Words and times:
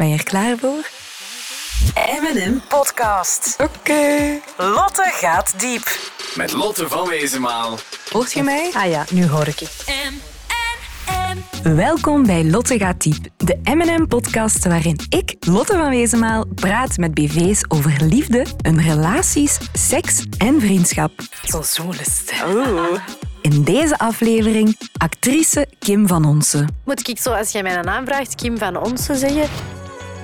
Ben 0.00 0.08
je 0.08 0.16
er 0.16 0.24
klaar 0.24 0.56
voor? 0.58 0.88
M&M 2.20 2.60
Podcast. 2.68 3.56
Oké. 3.58 4.40
Lotte 4.56 5.10
gaat 5.12 5.60
diep. 5.60 5.98
Met 6.34 6.52
Lotte 6.52 6.88
van 6.88 7.08
Wezenmaal. 7.08 7.78
Hoort 8.10 8.32
je 8.32 8.42
mij? 8.42 8.70
Ah 8.72 8.90
ja, 8.90 9.04
nu 9.10 9.26
hoor 9.26 9.46
ik 9.46 9.58
je. 9.58 9.68
Welkom 11.62 12.26
bij 12.26 12.44
Lotte 12.44 12.78
gaat 12.78 13.02
diep, 13.02 13.26
de 13.36 13.60
M&M-podcast 13.64 14.66
waarin 14.66 14.98
ik, 15.08 15.36
Lotte 15.40 15.72
van 15.72 15.90
Wezenmaal, 15.90 16.44
praat 16.54 16.96
met 16.96 17.14
BV's 17.14 17.64
over 17.68 17.96
liefde, 18.00 18.46
hun 18.62 18.82
relaties, 18.82 19.58
seks 19.72 20.24
en 20.38 20.60
vriendschap. 20.60 21.12
Zo 21.44 21.62
zoele 21.62 22.04
stem. 22.10 23.00
In 23.42 23.64
deze 23.64 23.98
aflevering 23.98 24.78
actrice 24.96 25.68
Kim 25.78 26.06
van 26.06 26.24
Onsen. 26.24 26.80
Moet 26.84 27.08
ik 27.08 27.18
zo, 27.18 27.30
als 27.30 27.50
jij 27.50 27.62
mij 27.62 27.76
een 27.76 27.84
naam 27.84 28.04
vraagt, 28.04 28.34
Kim 28.34 28.58
van 28.58 28.76
Onsen 28.76 29.16
zeggen? 29.16 29.78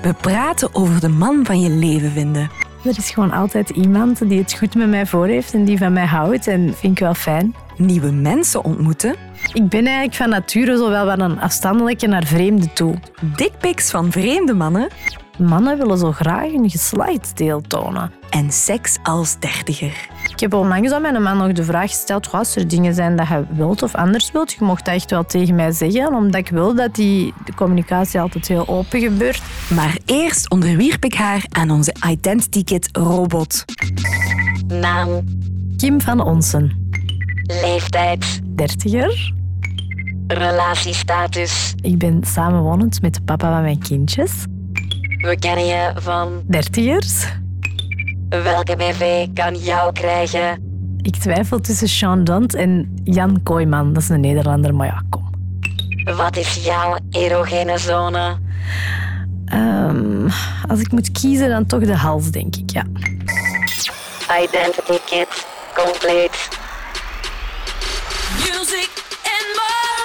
We 0.07 0.14
praten 0.14 0.75
over 0.75 1.00
de 1.00 1.08
man 1.08 1.44
van 1.44 1.61
je 1.61 1.71
leven 1.71 2.11
vinden. 2.11 2.50
Er 2.85 2.99
is 2.99 3.11
gewoon 3.11 3.32
altijd 3.32 3.71
iemand 3.71 4.29
die 4.29 4.39
het 4.39 4.54
goed 4.58 4.75
met 4.75 4.89
mij 4.89 5.07
voor 5.07 5.26
heeft 5.26 5.54
en 5.54 5.64
die 5.64 5.79
van 5.79 5.93
mij 5.93 6.07
houdt. 6.07 6.46
En 6.46 6.75
vind 6.75 6.93
ik 6.93 6.98
wel 6.98 7.14
fijn. 7.14 7.54
Nieuwe 7.76 8.11
mensen 8.11 8.64
ontmoeten. 8.64 9.14
Ik 9.53 9.68
ben 9.68 9.84
eigenlijk 9.84 10.14
van 10.14 10.29
nature 10.29 10.76
zo 10.76 10.90
wel 10.90 11.04
wat 11.04 11.21
een 11.21 11.40
afstandelijke 11.40 12.07
naar 12.07 12.25
vreemde 12.25 12.72
toe. 12.72 12.98
Dickpics 13.36 13.90
van 13.90 14.12
vreemde 14.12 14.54
mannen. 14.54 14.89
Mannen 15.39 15.79
willen 15.79 15.98
zo 15.98 16.12
graag 16.12 16.53
een 16.53 16.70
geslachtsdeel 16.70 17.61
tonen. 17.61 18.12
En 18.31 18.53
seks 18.53 18.98
als 19.03 19.39
dertiger. 19.39 20.09
Ik 20.36 20.43
heb 20.43 20.54
onlangs 20.54 20.93
aan 20.93 21.03
mijn 21.03 21.22
man 21.22 21.36
nog 21.36 21.53
de 21.53 21.64
vraag 21.64 21.90
gesteld, 21.90 22.26
"Goh, 22.26 22.39
als 22.39 22.57
er 22.57 22.68
dingen 22.68 22.95
zijn 22.95 23.17
dat 23.17 23.29
je 23.29 23.45
wilt 23.50 23.82
of 23.82 23.95
anders 23.95 24.32
wilt, 24.32 24.53
je 24.53 24.64
mocht 24.64 24.85
dat 24.85 24.95
echt 24.95 25.11
wel 25.11 25.25
tegen 25.25 25.54
mij 25.54 25.72
zeggen, 25.72 26.14
omdat 26.14 26.40
ik 26.40 26.49
wil 26.49 26.75
dat 26.75 26.95
die 26.95 27.35
de 27.45 27.54
communicatie 27.54 28.21
altijd 28.21 28.49
heel 28.49 28.68
open 28.68 29.00
gebeurt. 29.00 29.43
Maar 29.75 29.99
eerst 30.04 30.50
onderwierp 30.50 31.04
ik 31.04 31.14
haar 31.14 31.45
aan 31.50 31.71
onze 31.71 31.95
Identity 32.09 32.64
Kit 32.64 32.89
robot. 32.92 33.64
Naam, 34.67 35.25
Kim 35.77 36.01
van 36.01 36.20
Onsen, 36.20 36.91
leeftijd, 37.42 38.41
dertiger. 38.57 39.33
relatiestatus. 40.27 41.75
Ik 41.81 41.98
ben 41.98 42.25
samenwonend 42.25 43.03
met 43.03 43.14
de 43.14 43.20
papa 43.23 43.53
van 43.53 43.62
mijn 43.62 43.79
kindjes. 43.79 44.33
We 45.20 45.37
kennen 45.39 45.67
je 45.67 45.92
van 45.95 46.42
Dertigers. 46.47 47.27
Welke 48.29 48.77
BV 48.77 49.27
kan 49.35 49.57
jou 49.57 49.93
krijgen? 49.93 50.63
Ik 51.03 51.17
twijfel 51.17 51.61
tussen 51.61 51.89
Sean 51.89 52.25
Dont 52.25 52.55
en 52.55 53.01
Jan 53.05 53.43
Kooijman. 53.43 53.93
Dat 53.93 54.03
is 54.03 54.09
een 54.09 54.21
Nederlander, 54.21 54.75
maar 54.75 54.87
ja, 54.87 55.03
kom. 55.09 55.31
Wat 56.17 56.37
is 56.37 56.65
jouw 56.65 56.97
erogene 57.11 57.79
zone? 57.79 58.39
Ehm, 59.45 60.29
als 60.69 60.81
ik 60.81 60.93
moet 60.93 61.13
kiezen, 61.13 61.49
dan 61.49 61.67
toch 61.67 61.81
de 61.85 61.97
hals, 61.97 62.31
denk 62.31 62.57
ik, 62.57 62.71
ja. 62.71 62.85
Identity 64.43 64.99
kit, 65.05 65.47
compleet. 65.75 66.49
Music 68.39 68.91
and 69.23 69.47
more. 69.57 70.05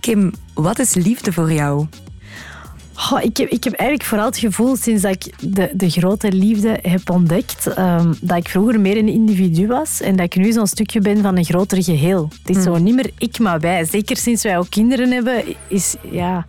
Kim, 0.00 0.32
wat 0.54 0.78
is 0.78 0.94
liefde 0.94 1.32
voor 1.32 1.52
jou? 1.52 1.86
Ik, 3.12 3.36
heb, 3.36 3.48
ik 3.48 3.64
heb 3.64 3.72
eigenlijk 3.72 4.08
vooral 4.08 4.26
het 4.26 4.38
gevoel, 4.38 4.76
sinds 4.76 5.02
dat 5.02 5.12
ik 5.12 5.54
de, 5.54 5.70
de 5.74 5.90
grote 5.90 6.32
liefde 6.32 6.78
heb 6.82 7.10
ontdekt, 7.10 7.66
ehm, 7.66 8.12
dat 8.20 8.36
ik 8.36 8.48
vroeger 8.48 8.80
meer 8.80 8.96
een 8.96 9.08
individu 9.08 9.66
was 9.66 10.00
en 10.00 10.16
dat 10.16 10.26
ik 10.26 10.36
nu 10.36 10.52
zo'n 10.52 10.66
stukje 10.66 11.00
ben 11.00 11.22
van 11.22 11.36
een 11.36 11.44
groter 11.44 11.82
geheel. 11.82 12.28
Het 12.42 12.56
is 12.56 12.62
zo 12.62 12.76
niet 12.76 12.94
meer 12.94 13.10
ik, 13.18 13.38
maar 13.38 13.60
wij. 13.60 13.84
Zeker 13.84 14.16
sinds 14.16 14.42
wij 14.42 14.58
ook 14.58 14.70
kinderen 14.70 15.10
hebben, 15.10 15.44
is 15.68 15.94
ja, 16.10 16.44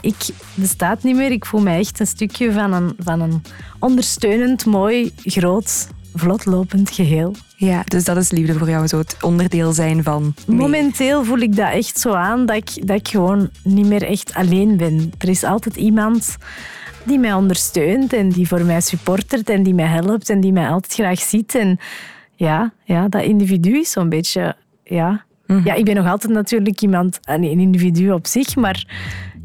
ik 0.00 0.16
bestaat 0.54 1.02
niet 1.02 1.16
meer. 1.16 1.30
Ik 1.30 1.46
voel 1.46 1.60
mij 1.60 1.78
echt 1.78 2.00
een 2.00 2.06
stukje 2.06 2.52
van 2.52 2.72
een, 2.72 2.94
van 2.98 3.20
een 3.20 3.42
ondersteunend, 3.78 4.64
mooi, 4.64 5.12
groot, 5.24 5.88
vlotlopend 6.14 6.90
geheel. 6.90 7.34
Ja, 7.56 7.82
dus 7.84 8.04
dat 8.04 8.16
is 8.16 8.30
liefde 8.30 8.54
voor 8.54 8.68
jou, 8.68 8.86
zo 8.86 8.98
het 8.98 9.16
onderdeel 9.20 9.72
zijn 9.72 10.02
van... 10.02 10.34
Momenteel 10.46 11.24
voel 11.24 11.38
ik 11.38 11.56
dat 11.56 11.72
echt 11.72 11.98
zo 11.98 12.12
aan 12.12 12.46
dat 12.46 12.56
ik, 12.56 12.86
dat 12.86 12.96
ik 12.96 13.08
gewoon 13.08 13.50
niet 13.64 13.86
meer 13.86 14.02
echt 14.02 14.34
alleen 14.34 14.76
ben. 14.76 15.12
Er 15.18 15.28
is 15.28 15.44
altijd 15.44 15.76
iemand 15.76 16.36
die 17.04 17.18
mij 17.18 17.32
ondersteunt 17.32 18.12
en 18.12 18.28
die 18.28 18.48
voor 18.48 18.64
mij 18.64 18.80
supportert 18.80 19.50
en 19.50 19.62
die 19.62 19.74
mij 19.74 19.86
helpt 19.86 20.30
en 20.30 20.40
die 20.40 20.52
mij 20.52 20.68
altijd 20.68 20.92
graag 20.92 21.20
ziet. 21.20 21.54
En 21.54 21.78
ja, 22.34 22.72
ja 22.84 23.08
dat 23.08 23.22
individu 23.22 23.78
is 23.78 23.90
zo'n 23.90 24.08
beetje... 24.08 24.56
Ja. 24.84 25.24
ja, 25.64 25.74
ik 25.74 25.84
ben 25.84 25.94
nog 25.94 26.06
altijd 26.06 26.32
natuurlijk 26.32 26.80
iemand, 26.80 27.18
een 27.22 27.42
individu 27.42 28.10
op 28.10 28.26
zich, 28.26 28.56
maar 28.56 28.84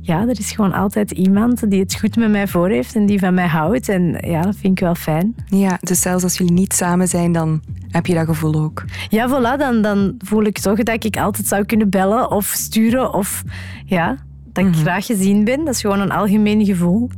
ja, 0.06 0.22
er 0.22 0.40
is 0.40 0.52
gewoon 0.52 0.74
altijd 0.74 1.12
iemand 1.12 1.70
die 1.70 1.80
het 1.80 1.96
goed 2.00 2.16
met 2.16 2.30
mij 2.30 2.48
voor 2.48 2.70
heeft 2.70 2.96
en 2.96 3.06
die 3.06 3.20
van 3.20 3.34
mij 3.34 3.48
houdt. 3.48 3.90
En 3.90 4.18
ja, 4.20 4.42
dat 4.42 4.56
vind 4.56 4.80
ik 4.80 4.80
wel 4.80 4.96
fijn. 4.96 5.36
Ja, 5.46 5.78
dus 5.82 6.02
zelfs 6.02 6.24
als 6.24 6.38
jullie 6.38 6.54
niet 6.54 6.74
samen 6.74 7.08
zijn, 7.08 7.32
dan 7.32 7.62
heb 7.90 8.06
je 8.06 8.14
dat 8.14 8.26
gevoel 8.26 8.56
ook. 8.56 8.84
Ja, 9.10 9.30
voilà, 9.30 9.60
dan, 9.60 9.82
dan 9.82 10.16
voel 10.18 10.44
ik 10.44 10.60
toch 10.60 10.84
dat 10.84 11.04
ik 11.04 11.18
altijd 11.18 11.48
zou 11.48 11.66
kunnen 11.66 11.90
bellen 11.90 12.32
of 12.32 12.46
sturen 12.46 13.14
of 13.14 13.44
ja, 13.86 14.18
dat 14.54 14.66
ik 14.66 14.76
graag 14.76 15.06
gezien 15.06 15.44
ben. 15.44 15.66
Dat 15.66 15.74
is 15.74 15.82
gewoon 15.82 16.00
een 16.00 16.12
algemeen 16.12 16.66
gevoel. 16.66 17.10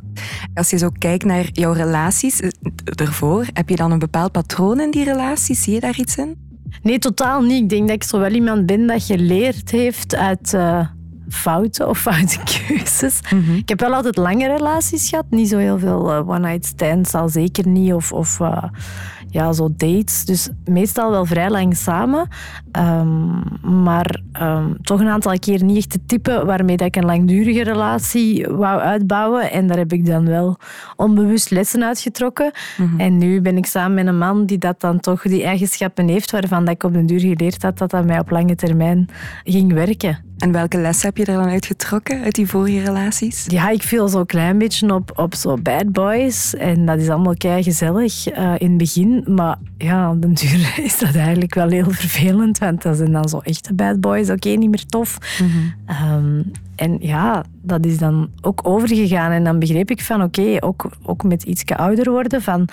Als 0.54 0.70
je 0.70 0.78
zo 0.78 0.90
kijkt 0.98 1.26
naar 1.26 1.50
jouw 1.52 1.72
relaties 1.72 2.40
eh, 2.42 2.50
ervoor, 2.84 3.46
heb 3.54 3.70
je 3.70 3.76
dan 3.76 3.92
een 3.92 4.00
bepaald 4.00 4.32
patroon 4.32 4.80
in 4.80 4.92
die 4.92 5.04
relaties? 5.04 5.64
Zie 5.64 5.74
je 5.74 5.80
daar 5.80 5.98
iets 5.98 6.18
in? 6.18 6.36
Nee, 6.82 7.00
totaal 7.00 7.42
niet. 7.42 7.62
Ik 7.62 7.70
denk 7.70 7.88
dat 7.88 7.96
ik 7.96 8.04
zo 8.04 8.20
wel 8.20 8.32
iemand 8.32 8.66
ben 8.66 8.88
dat 8.88 9.04
geleerd 9.04 9.72
heeft 9.72 10.16
uit 10.16 10.54
eh, 10.54 10.88
fouten 11.30 11.88
of 11.88 12.00
foute 12.00 12.38
keuzes. 12.68 13.20
Ik 13.56 13.70
heb 13.70 13.80
wel 13.80 13.94
altijd 13.94 14.18
lange 14.18 14.48
relaties 14.48 15.10
gehad. 15.10 15.26
Niet 15.30 15.50
zo 15.50 15.58
heel 15.58 15.80
veel 15.80 16.12
eh, 16.12 16.30
one-night 16.30 16.66
stands, 16.66 17.14
al 17.14 17.30
zeker 17.30 17.68
niet. 17.68 17.94
Of, 17.94 18.12
of 18.12 18.40
eh, 18.40 18.64
ja, 19.30 19.54
zo 19.54 19.70
dates. 19.78 20.26
Dus 20.26 20.50
meestal 20.66 21.12
wel 21.12 21.26
vrij 21.26 21.50
lang 21.50 21.78
samen. 21.78 22.28
Ehm, 22.72 23.40
maar 23.84 24.22
ehm, 24.32 24.74
toch 24.82 25.00
een 25.00 25.08
aantal 25.08 25.40
keer 25.40 25.64
niet 25.64 25.78
echt 25.78 25.94
het 25.94 26.08
type 26.08 26.46
waarmee 26.46 26.78
dat 26.78 26.88
ik 26.88 26.96
een 26.96 27.06
langdurige 27.06 27.64
relatie 27.64 28.48
wou 28.48 28.80
uitbouwen. 28.80 29.52
En 29.52 29.68
daar 29.68 29.78
heb 29.78 29.94
ik 29.94 30.06
dan 30.06 30.26
wel 30.26 30.58
onbewust 30.96 31.50
lessen 31.50 31.84
uitgetrokken. 31.84 32.52
En 32.98 33.18
nu 33.18 33.42
ben 33.42 33.58
ik 33.58 33.66
samen 33.66 33.94
met 33.94 34.08
een 34.08 34.18
man 34.18 34.46
die 34.46 34.58
dat 34.58 34.82
dan 34.82 35.00
toch 35.00 35.22
die 35.22 35.44
eigenschappen 35.44 36.08
heeft 36.08 36.32
waarvan 36.32 36.66
dat 36.66 36.74
ik 36.74 36.84
op 36.84 36.94
den 36.94 37.06
duur 37.06 37.20
geleerd 37.20 37.64
had 37.64 37.78
dat 37.78 37.92
dat 37.92 38.06
mij 38.06 38.20
op 38.20 38.30
lange 38.30 38.56
termijn 38.56 39.10
ging 39.44 39.74
werken. 39.74 40.26
En 40.38 40.52
welke 40.52 40.78
les 40.78 41.04
heb 41.04 41.18
je 41.18 41.26
er 41.26 41.34
dan 41.34 41.50
uitgetrokken 41.50 42.22
uit 42.22 42.36
die 42.36 42.48
vorige 42.48 42.80
relaties? 42.80 43.46
Ja, 43.48 43.70
ik 43.70 43.84
viel 43.84 44.08
zo'n 44.08 44.26
klein 44.26 44.58
beetje 44.58 44.94
op, 44.94 45.12
op 45.16 45.36
zo 45.36 45.58
bad 45.58 45.92
boys. 45.92 46.56
En 46.56 46.86
dat 46.86 47.00
is 47.00 47.10
allemaal 47.10 47.36
kei 47.36 47.64
gezellig 47.64 48.28
eh, 48.28 48.54
in 48.58 48.70
het 48.70 48.78
begin. 48.78 49.17
Maar 49.26 49.58
ja, 49.78 50.12
op 50.12 50.22
den 50.22 50.34
duur 50.34 50.74
is 50.84 51.00
dat 51.00 51.16
eigenlijk 51.16 51.54
wel 51.54 51.70
heel 51.70 51.92
vervelend. 51.92 52.58
Want 52.58 52.82
dat 52.82 52.98
zijn 52.98 53.12
dan 53.12 53.30
zo 53.30 53.40
echte 53.40 53.74
bad 53.74 54.00
boys. 54.00 54.30
Oké, 54.30 54.50
niet 54.50 54.70
meer 54.70 54.86
tof. 54.86 55.18
Ehm, 55.86 56.42
en 56.76 56.98
ja, 57.00 57.44
dat 57.62 57.86
is 57.86 57.98
dan 57.98 58.30
ook 58.42 58.60
overgegaan. 58.64 59.32
En 59.32 59.44
dan 59.44 59.60
begreep 59.60 59.92
ik 59.92 60.02
van 60.02 60.24
oké, 60.24 60.58
ook, 60.60 60.90
ook 61.04 61.24
met 61.24 61.44
iets 61.44 61.66
ouder 61.66 62.12
worden 62.12 62.42
van... 62.42 62.68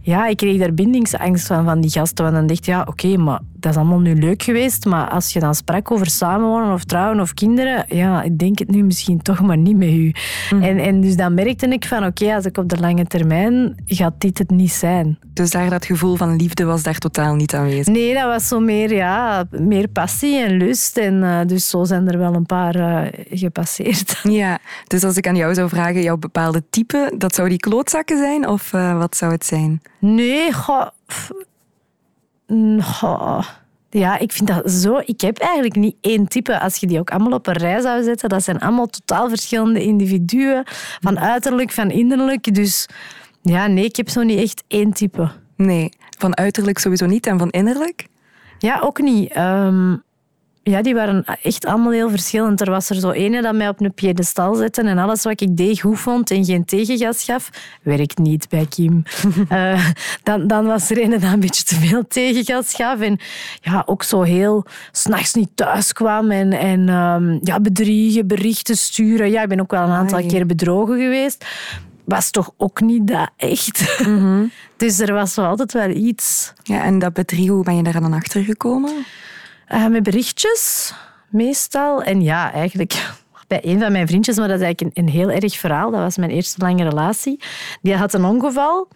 Ja, 0.00 0.26
ik 0.26 0.36
kreeg 0.36 0.58
daar 0.58 0.74
bindingsangst 0.74 1.46
van, 1.46 1.64
van 1.64 1.80
die 1.80 1.90
gasten. 1.90 2.24
Want 2.24 2.36
dan 2.36 2.46
dacht 2.46 2.58
ik, 2.58 2.66
ja, 2.66 2.84
oké, 2.88 3.16
maar 3.16 3.40
dat 3.66 3.74
is 3.74 3.80
allemaal 3.80 4.00
nu 4.00 4.14
leuk 4.14 4.42
geweest. 4.42 4.84
Maar 4.84 5.08
als 5.08 5.32
je 5.32 5.40
dan 5.40 5.54
sprak 5.54 5.90
over 5.90 6.06
samenwonen 6.06 6.72
of 6.72 6.84
trouwen 6.84 7.20
of 7.20 7.34
kinderen, 7.34 7.84
ja, 7.88 8.22
ik 8.22 8.38
denk 8.38 8.58
het 8.58 8.70
nu 8.70 8.82
misschien 8.82 9.22
toch 9.22 9.40
maar 9.40 9.56
niet 9.56 9.76
met 9.76 9.88
u. 9.88 10.12
En, 10.50 10.78
en 10.78 11.00
dus 11.00 11.16
dan 11.16 11.34
merkte 11.34 11.66
ik 11.66 11.84
van, 11.84 12.04
oké, 12.04 12.34
als 12.34 12.44
ik 12.44 12.58
op 12.58 12.68
de 12.68 12.78
lange 12.78 13.06
termijn, 13.06 13.74
gaat 13.86 14.14
dit 14.18 14.38
het 14.38 14.50
niet 14.50 14.72
zijn. 14.72 15.18
Dus 15.32 15.50
daar 15.50 15.70
dat 15.70 15.84
gevoel 15.84 16.16
van 16.16 16.36
liefde 16.36 16.64
was 16.64 16.82
daar 16.82 16.98
totaal 16.98 17.34
niet 17.34 17.54
aanwezig. 17.54 17.86
Nee, 17.86 18.14
dat 18.14 18.24
was 18.24 18.48
zo 18.48 18.60
meer, 18.60 18.94
ja, 18.94 19.44
meer 19.50 19.88
passie 19.88 20.42
en 20.42 20.56
lust. 20.56 20.96
En 20.96 21.22
eh, 21.22 21.46
dus 21.46 21.68
zo 21.68 21.84
zijn 21.84 22.08
er 22.08 22.18
wel 22.18 22.34
een 22.34 22.46
paar 22.46 22.74
eh, 22.74 23.24
gepasseerd. 23.30 24.14
Ja, 24.36 24.58
dus 24.86 25.04
als 25.04 25.16
ik 25.16 25.26
aan 25.26 25.36
jou 25.36 25.54
zou 25.54 25.68
vragen, 25.68 26.02
jouw 26.02 26.16
bepaalde 26.16 26.62
type, 26.70 27.12
dat 27.18 27.34
zou 27.34 27.48
die 27.48 27.58
klootzakken 27.58 28.18
zijn? 28.18 28.48
Of 28.48 28.72
eh, 28.72 28.98
wat 28.98 29.16
zou 29.16 29.32
het 29.32 29.44
zijn? 29.44 29.82
Nee, 29.98 30.52
goh, 30.52 30.86
Ja, 33.90 34.18
ik 34.18 34.32
vind 34.32 34.48
dat 34.48 34.70
zo... 34.70 35.00
Ik 35.04 35.20
heb 35.20 35.38
eigenlijk 35.38 35.76
niet 35.76 35.96
één 36.00 36.28
type. 36.28 36.60
Als 36.60 36.76
je 36.76 36.86
die 36.86 36.98
ook 36.98 37.10
allemaal 37.10 37.32
op 37.32 37.46
een 37.46 37.56
rij 37.56 37.80
zou 37.80 38.02
zetten, 38.02 38.28
dat 38.28 38.42
zijn 38.42 38.58
allemaal 38.58 38.86
totaal 38.86 39.28
verschillende 39.28 39.82
individuen. 39.82 40.62
Van 41.00 41.18
uiterlijk, 41.18 41.72
van 41.72 41.90
innerlijk. 41.90 42.54
Dus 42.54 42.88
ja, 43.42 43.66
nee, 43.66 43.84
ik 43.84 43.96
heb 43.96 44.08
zo 44.08 44.22
niet 44.22 44.40
echt 44.40 44.64
één 44.68 44.92
type. 44.92 45.30
Nee, 45.56 45.88
van 46.18 46.36
uiterlijk 46.36 46.78
sowieso 46.78 47.06
niet 47.06 47.26
en 47.26 47.38
van 47.38 47.50
innerlijk? 47.50 48.06
Ja, 48.58 48.80
ook 48.80 49.00
niet. 49.00 49.32
Ehm, 49.32 49.96
ja, 50.70 50.82
die 50.82 50.94
waren 50.94 51.24
echt 51.42 51.66
allemaal 51.66 51.92
heel 51.92 52.10
verschillend. 52.10 52.60
Er 52.60 52.70
was 52.70 52.90
er 52.90 52.96
zo 52.96 53.10
ene 53.10 53.42
dat 53.42 53.54
mij 53.54 53.68
op 53.68 53.80
een 53.80 53.94
piedestal 53.94 54.54
zette 54.54 54.82
en 54.82 54.98
alles 54.98 55.22
wat 55.22 55.40
ik 55.40 55.56
deed 55.56 55.80
goed 55.80 55.98
vond 55.98 56.30
en 56.30 56.44
geen 56.44 56.64
tegengas 56.64 57.24
gaf. 57.24 57.50
Werkt 57.82 58.18
niet 58.18 58.48
bij 58.48 58.66
Kim. 58.66 59.02
Eh, 59.48 59.86
dan, 60.22 60.46
dan 60.46 60.66
was 60.66 60.90
er 60.90 60.98
ene 60.98 61.18
dat 61.18 61.32
een 61.32 61.40
beetje 61.40 61.62
te 61.62 61.74
veel 61.74 62.06
tegengas 62.08 62.74
gaf 62.74 63.00
en 63.00 63.18
ja, 63.60 63.82
ook 63.86 64.02
zo 64.02 64.22
heel 64.22 64.64
s'nachts 64.92 65.34
niet 65.34 65.50
thuis 65.54 65.92
kwam 65.92 66.30
en, 66.30 66.52
en 66.52 66.88
ehm, 66.88 67.38
ja, 67.42 67.60
bedriegen, 67.60 68.26
berichten 68.26 68.76
sturen. 68.76 69.30
Ja, 69.30 69.42
ik 69.42 69.48
ben 69.48 69.60
ook 69.60 69.70
wel 69.70 69.82
een 69.82 69.90
aantal 69.90 70.18
Ai. 70.18 70.26
keer 70.26 70.46
bedrogen 70.46 70.98
geweest. 70.98 71.44
Was 72.04 72.30
toch 72.30 72.50
ook 72.56 72.80
niet 72.80 73.06
dat 73.06 73.30
echt. 73.36 74.00
dus 74.76 74.98
er 74.98 75.12
was 75.12 75.34
wel 75.34 75.46
altijd 75.46 75.72
wel 75.72 75.90
iets. 75.90 76.52
Ja, 76.62 76.82
en 76.82 76.98
dat 76.98 77.12
bedriegen, 77.12 77.54
hoe 77.54 77.64
ben 77.64 77.76
je 77.76 77.82
daar 77.82 78.00
dan 78.00 78.12
achter 78.12 78.44
gekomen? 78.44 78.92
Eh, 79.66 79.86
met 79.86 80.02
berichtjes, 80.02 80.94
meestal. 81.28 82.02
En 82.02 82.20
ja, 82.20 82.52
eigenlijk 82.52 83.14
bij 83.48 83.60
een 83.62 83.80
van 83.80 83.92
mijn 83.92 84.06
vriendjes, 84.06 84.36
maar 84.36 84.48
dat 84.48 84.60
is 84.60 84.64
eigenlijk 84.64 84.96
een, 84.96 85.04
een 85.04 85.10
heel 85.12 85.30
erg 85.30 85.56
verhaal. 85.56 85.90
Dat 85.90 86.00
was 86.00 86.16
mijn 86.16 86.30
eerste 86.30 86.64
lange 86.64 86.88
relatie. 86.88 87.40
Die 87.82 87.96
had 87.96 88.14
een 88.14 88.24
ongeval. 88.24 88.88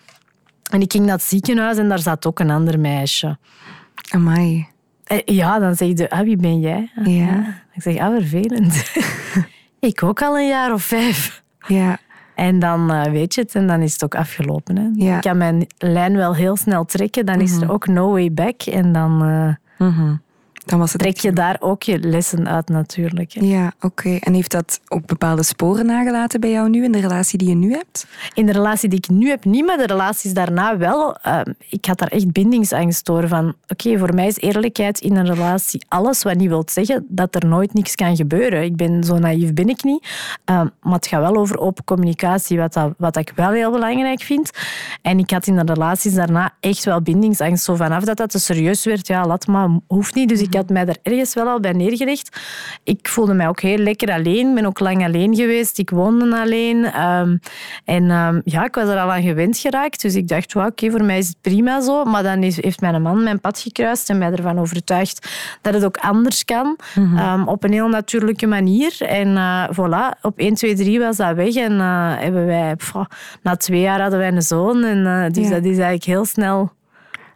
En 0.70 0.80
ik 0.80 0.92
ging 0.92 1.04
naar 1.04 1.14
het 1.14 1.24
ziekenhuis 1.24 1.76
en 1.78 1.88
daar 1.88 1.98
zat 1.98 2.26
ook 2.26 2.38
een 2.38 2.50
ander 2.50 2.80
meisje. 2.80 3.38
Amai. 4.10 4.66
Eh, 5.04 5.18
Ja, 5.24 5.58
dan 5.58 5.74
zeg 5.74 5.88
je, 5.88 6.10
ah, 6.10 6.20
wie 6.20 6.36
ben 6.36 6.60
jij? 6.60 6.90
Ja. 7.04 7.62
Ik 7.72 7.82
zeg, 7.82 7.96
ah, 7.98 8.14
vervelend. 8.14 8.90
ik 9.80 10.02
ook 10.02 10.22
al 10.22 10.38
een 10.38 10.48
jaar 10.48 10.72
of 10.72 10.82
vijf. 10.82 11.42
Ja. 11.66 11.98
En 12.34 12.58
dan 12.58 12.92
eh, 12.92 13.12
weet 13.12 13.34
je 13.34 13.40
het 13.40 13.54
en 13.54 13.66
dan 13.66 13.80
is 13.80 13.92
het 13.92 14.04
ook 14.04 14.14
afgelopen. 14.14 14.76
Hè. 14.76 14.88
Ja. 14.94 15.16
Ik 15.16 15.20
kan 15.20 15.36
mijn 15.36 15.66
lijn 15.78 16.16
wel 16.16 16.34
heel 16.34 16.56
snel 16.56 16.84
trekken, 16.84 17.26
dan 17.26 17.40
is 17.40 17.60
er 17.60 17.72
ook 17.72 17.86
no 17.86 18.10
way 18.10 18.32
back. 18.32 18.62
En 18.62 18.92
dan 18.92 19.22
eh, 19.24 19.86
Dan 20.70 20.78
was 20.78 20.92
het 20.92 21.00
trek 21.00 21.18
je 21.18 21.32
daar 21.32 21.56
ook 21.60 21.82
je 21.82 21.98
lessen 21.98 22.48
uit 22.48 22.68
natuurlijk. 22.68 23.32
Hè. 23.32 23.46
Ja, 23.46 23.72
oké. 23.80 24.16
En 24.20 24.34
heeft 24.34 24.50
dat 24.50 24.80
ook 24.88 25.06
bepaalde 25.06 25.42
sporen 25.42 25.86
nagelaten 25.86 26.40
bij 26.40 26.50
jou 26.50 26.68
nu 26.68 26.84
in 26.84 26.92
de 26.92 27.00
relatie 27.00 27.38
die 27.38 27.48
je 27.48 27.54
nu 27.54 27.72
hebt? 27.72 28.06
In 28.34 28.46
de 28.46 28.52
relatie 28.52 28.88
die 28.88 28.98
ik 28.98 29.08
nu 29.08 29.28
heb, 29.28 29.44
niet, 29.44 29.66
maar 29.66 29.76
de 29.76 29.86
relaties 29.86 30.32
daarna 30.32 30.76
wel. 30.76 31.16
Eh, 31.16 31.40
ik 31.68 31.84
had 31.84 31.98
daar 31.98 32.08
echt 32.08 32.32
bindingsangst 32.32 33.06
door. 33.06 33.28
Van, 33.28 33.54
oké, 33.68 33.98
voor 33.98 34.14
mij 34.14 34.26
is 34.26 34.36
eerlijkheid 34.36 35.00
in 35.00 35.16
een 35.16 35.26
relatie 35.26 35.84
alles, 35.88 36.22
wat 36.22 36.34
niet 36.34 36.48
wil 36.48 36.62
zeggen 36.66 37.06
dat 37.08 37.34
er 37.34 37.46
nooit 37.46 37.74
niks 37.74 37.94
kan 37.94 38.16
gebeuren. 38.16 38.62
Ik 38.62 38.76
ben 38.76 39.04
zo 39.04 39.18
naïef 39.18 39.54
ben 39.54 39.68
ik 39.68 39.84
niet. 39.84 40.06
Eh, 40.44 40.62
maar 40.80 40.94
het 40.94 41.06
gaat 41.06 41.20
wel 41.20 41.36
over 41.36 41.58
open 41.58 41.84
communicatie, 41.84 42.58
wat, 42.58 42.72
dat, 42.72 42.94
wat 42.98 43.16
ik 43.16 43.32
wel 43.34 43.50
heel 43.50 43.70
belangrijk 43.70 44.20
vind. 44.20 44.50
En 45.02 45.18
ik 45.18 45.30
had 45.30 45.46
in 45.46 45.56
de 45.56 45.72
relaties 45.72 46.14
daarna 46.14 46.52
echt 46.60 46.84
wel 46.84 47.00
bindingsangst. 47.02 47.64
Zo 47.64 47.74
vanaf 47.74 48.04
dat 48.04 48.16
dat 48.16 48.30
te 48.30 48.38
serieus 48.38 48.84
werd, 48.84 49.06
ja, 49.06 49.26
laat 49.26 49.46
maar, 49.46 49.68
hoeft 49.86 50.14
niet. 50.14 50.28
Dus 50.28 50.40
ik 50.40 50.58
had 50.60 50.70
mij 50.70 50.84
daar 50.84 50.96
ergens 51.02 51.34
wel 51.34 51.46
al 51.46 51.60
bij 51.60 51.72
neergelegd. 51.72 52.40
Ik 52.84 53.08
voelde 53.08 53.34
mij 53.34 53.48
ook 53.48 53.60
heel 53.60 53.78
lekker 53.78 54.12
alleen. 54.12 54.54
ben 54.54 54.66
ook 54.66 54.80
lang 54.80 55.04
alleen 55.04 55.34
geweest. 55.34 55.78
Ik 55.78 55.90
woonde 55.90 56.36
alleen. 56.40 56.84
Ehm, 56.84 57.36
en 57.84 58.10
ehm, 58.10 58.40
ja, 58.44 58.64
ik 58.64 58.74
was 58.74 58.88
er 58.88 58.98
al 58.98 59.12
aan 59.12 59.22
gewend 59.22 59.58
geraakt. 59.58 60.02
Dus 60.02 60.14
ik 60.14 60.28
dacht, 60.28 60.52
wauw, 60.52 60.68
oké, 60.68 60.90
voor 60.90 61.04
mij 61.04 61.18
is 61.18 61.28
het 61.28 61.36
prima 61.40 61.80
zo. 61.80 62.04
Maar 62.04 62.22
dan 62.22 62.42
is- 62.42 62.62
heeft 62.62 62.80
mijn 62.80 63.02
man 63.02 63.22
mijn 63.22 63.40
pad 63.40 63.58
gekruist 63.60 64.10
en 64.10 64.18
mij 64.18 64.30
ervan 64.32 64.58
overtuigd 64.58 65.28
dat 65.62 65.74
het 65.74 65.84
ook 65.84 65.96
anders 65.96 66.44
kan. 66.44 66.78
Ehm, 66.94 67.42
op 67.48 67.64
een 67.64 67.72
heel 67.72 67.88
natuurlijke 67.88 68.46
manier. 68.46 68.96
En 69.00 69.36
eh, 69.36 69.68
voilà, 69.72 70.18
op 70.22 70.38
1, 70.38 70.54
2, 70.54 70.74
3 70.74 70.98
was 71.00 71.16
dat 71.16 71.34
weg. 71.34 71.54
En 71.54 71.80
eh, 71.80 72.12
hebben 72.18 72.46
wij, 72.46 72.76
pff, 72.76 72.92
na 73.42 73.56
twee 73.56 73.80
jaar 73.80 74.00
hadden 74.00 74.18
wij 74.18 74.28
een 74.32 74.42
zoon. 74.42 74.84
En 74.84 75.06
eh, 75.06 75.30
dus 75.32 75.44
Ja. 75.44 75.50
dat 75.50 75.60
is 75.64 75.70
eigenlijk 75.78 76.04
heel 76.04 76.24
snel 76.24 76.72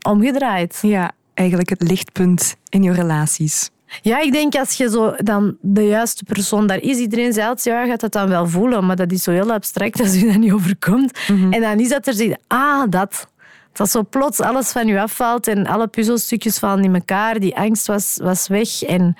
omgedraaid. 0.09 0.79
Ja, 0.83 1.11
eigenlijk 1.35 1.69
het 1.69 1.83
lichtpunt 1.83 2.57
in 2.69 2.83
je 2.83 2.93
relaties. 2.93 3.71
Ja, 4.03 4.21
ik 4.21 4.33
denk 4.33 4.55
als 4.55 4.73
je 4.73 4.91
zo 4.91 5.15
dan 5.17 5.57
de 5.61 5.87
juiste 5.87 6.25
persoon 6.25 6.67
daar 6.67 6.81
is, 6.81 6.99
iedereen 6.99 7.33
zei 7.33 7.49
altijd, 7.49 7.65
ja, 7.65 7.83
je 7.83 7.91
gaat 7.91 8.01
dat 8.01 8.13
dan 8.13 8.29
wel 8.29 8.49
voelen, 8.49 8.87
maar 8.87 8.97
dat 8.97 9.13
is 9.13 9.23
zo 9.23 9.31
heel 9.31 9.53
abstract 9.53 10.01
als 10.01 10.15
je 10.15 10.27
dat 10.27 10.37
niet 10.37 10.53
overkomt. 10.53 11.19
En 11.29 11.61
dan 11.61 11.81
is 11.81 11.89
dat 11.89 12.07
er 12.07 12.15
zit, 12.15 12.39
ah, 12.47 12.83
dat. 12.91 13.33
Dat 13.73 13.91
zo 13.91 14.03
plots 14.11 14.41
alles 14.41 14.73
van 14.73 14.87
je 14.87 15.01
afvalt 15.01 15.49
en 15.49 15.67
alle 15.67 15.87
puzzelstukjes 15.87 16.59
vallen 16.59 16.85
in 16.85 16.95
elkaar. 16.95 17.41
Die 17.41 17.57
angst 17.57 17.87
was, 17.87 18.19
was 18.23 18.49
weg 18.49 18.83
en 18.83 19.17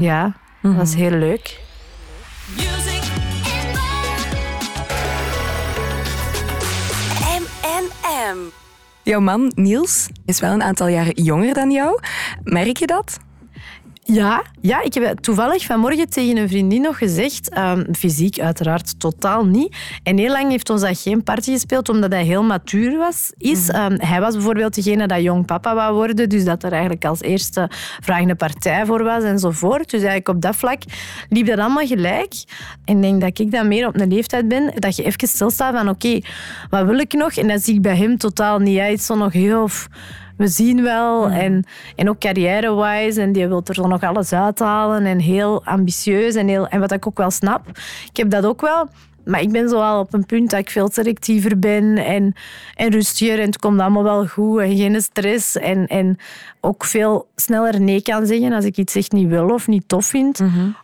ja, 0.00 0.36
dat 0.62 0.74
was 0.74 0.94
heel 0.94 1.10
leuk. 1.10 1.60
Music 2.56 3.02
M&M. 7.40 8.63
Jouw 9.04 9.20
man, 9.20 9.52
Niels, 9.54 10.08
is 10.24 10.40
wel 10.40 10.52
een 10.52 10.62
aantal 10.62 10.88
jaren 10.88 11.22
jonger 11.22 11.54
dan 11.54 11.70
jou. 11.70 12.00
Merk 12.42 12.76
je 12.76 12.86
dat? 12.86 13.18
Ja, 14.06 14.42
ja, 14.60 14.82
ik 14.82 14.94
heb 14.94 15.18
toevallig 15.18 15.64
vanmorgen 15.64 16.08
tegen 16.08 16.36
een 16.36 16.48
vriendin 16.48 16.80
nog 16.80 16.98
gezegd, 16.98 17.48
ehm, 17.48 17.92
fysiek 17.92 18.40
uiteraard 18.40 19.00
totaal 19.00 19.46
niet. 19.46 19.76
En 20.02 20.18
heel 20.18 20.30
lang 20.30 20.50
heeft 20.50 20.70
ons 20.70 20.80
dat 20.80 21.00
geen 21.00 21.22
party 21.22 21.50
gespeeld, 21.50 21.88
omdat 21.88 22.12
hij 22.12 22.24
heel 22.24 22.42
matuur 22.42 22.98
was. 22.98 23.32
Is. 23.38 23.68
Ehm, 23.68 23.94
hij 23.98 24.20
was 24.20 24.34
bijvoorbeeld 24.34 24.74
degene 24.74 25.06
dat 25.06 25.22
jong 25.22 25.46
papa 25.46 25.74
wou 25.74 25.94
worden, 25.94 26.28
dus 26.28 26.44
dat 26.44 26.62
er 26.62 26.72
eigenlijk 26.72 27.04
als 27.04 27.20
eerste 27.20 27.70
vragende 28.00 28.34
partij 28.34 28.86
voor 28.86 29.02
was 29.02 29.22
enzovoort. 29.22 29.90
Dus 29.90 30.00
eigenlijk 30.00 30.28
op 30.28 30.40
dat 30.40 30.56
vlak 30.56 30.82
liep 31.28 31.46
dat 31.46 31.58
allemaal 31.58 31.86
gelijk. 31.86 32.34
En 32.84 32.96
ik 32.96 33.02
denk 33.02 33.20
dat 33.20 33.38
ik 33.38 33.50
dan 33.50 33.68
meer 33.68 33.86
op 33.86 34.00
een 34.00 34.12
leeftijd 34.12 34.48
ben, 34.48 34.72
dat 34.74 34.96
je 34.96 35.02
even 35.02 35.28
stilstaat 35.28 35.74
van 35.74 35.88
oké, 35.88 36.20
wat 36.70 36.86
wil 36.86 36.98
ik 36.98 37.12
nog? 37.12 37.32
En 37.32 37.48
dat 37.48 37.62
zie 37.62 37.74
ik 37.74 37.82
bij 37.82 37.96
hem 37.96 38.18
totaal 38.18 38.58
niet. 38.58 38.78
Hij 38.78 38.92
is 38.92 39.06
zo 39.06 39.14
nog 39.14 39.32
heel 39.32 39.68
we 40.36 40.48
zien 40.48 40.82
wel. 40.82 41.28
En, 41.28 41.64
en 41.96 42.08
ook 42.08 42.18
carrière-wise. 42.18 43.20
En 43.20 43.32
die 43.32 43.48
wil 43.48 43.62
er 43.64 43.74
zo 43.74 43.86
nog 43.86 44.02
alles 44.02 44.32
uithalen. 44.32 45.06
En 45.06 45.18
heel 45.18 45.64
ambitieus. 45.64 46.34
En, 46.34 46.48
heel, 46.48 46.68
en 46.68 46.80
wat 46.80 46.92
ik 46.92 47.06
ook 47.06 47.18
wel 47.18 47.30
snap. 47.30 47.68
Ik 48.10 48.16
heb 48.16 48.30
dat 48.30 48.44
ook 48.44 48.60
wel. 48.60 48.88
Maar 49.24 49.40
ik 49.40 49.52
ben 49.52 49.68
zo 49.68 49.80
al 49.80 50.00
op 50.00 50.14
een 50.14 50.26
punt 50.26 50.50
dat 50.50 50.60
ik 50.60 50.70
veel 50.70 50.90
selectiever 50.92 51.58
ben. 51.58 51.96
En, 51.96 52.34
en 52.74 52.90
rustiger. 52.90 53.38
En 53.38 53.46
het 53.46 53.58
komt 53.58 53.80
allemaal 53.80 54.02
wel 54.02 54.26
goed. 54.26 54.60
En 54.60 54.76
geen 54.76 55.02
stress. 55.02 55.56
En, 55.56 55.86
en 55.86 56.18
ook 56.60 56.84
veel 56.84 57.28
sneller 57.36 57.80
nee 57.80 58.02
kan 58.02 58.26
zeggen 58.26 58.52
als 58.52 58.64
ik 58.64 58.76
iets 58.76 58.94
echt 58.94 59.12
niet 59.12 59.28
wil 59.28 59.48
of 59.48 59.66
niet 59.68 59.88
tof 59.88 60.06
vind. 60.06 60.40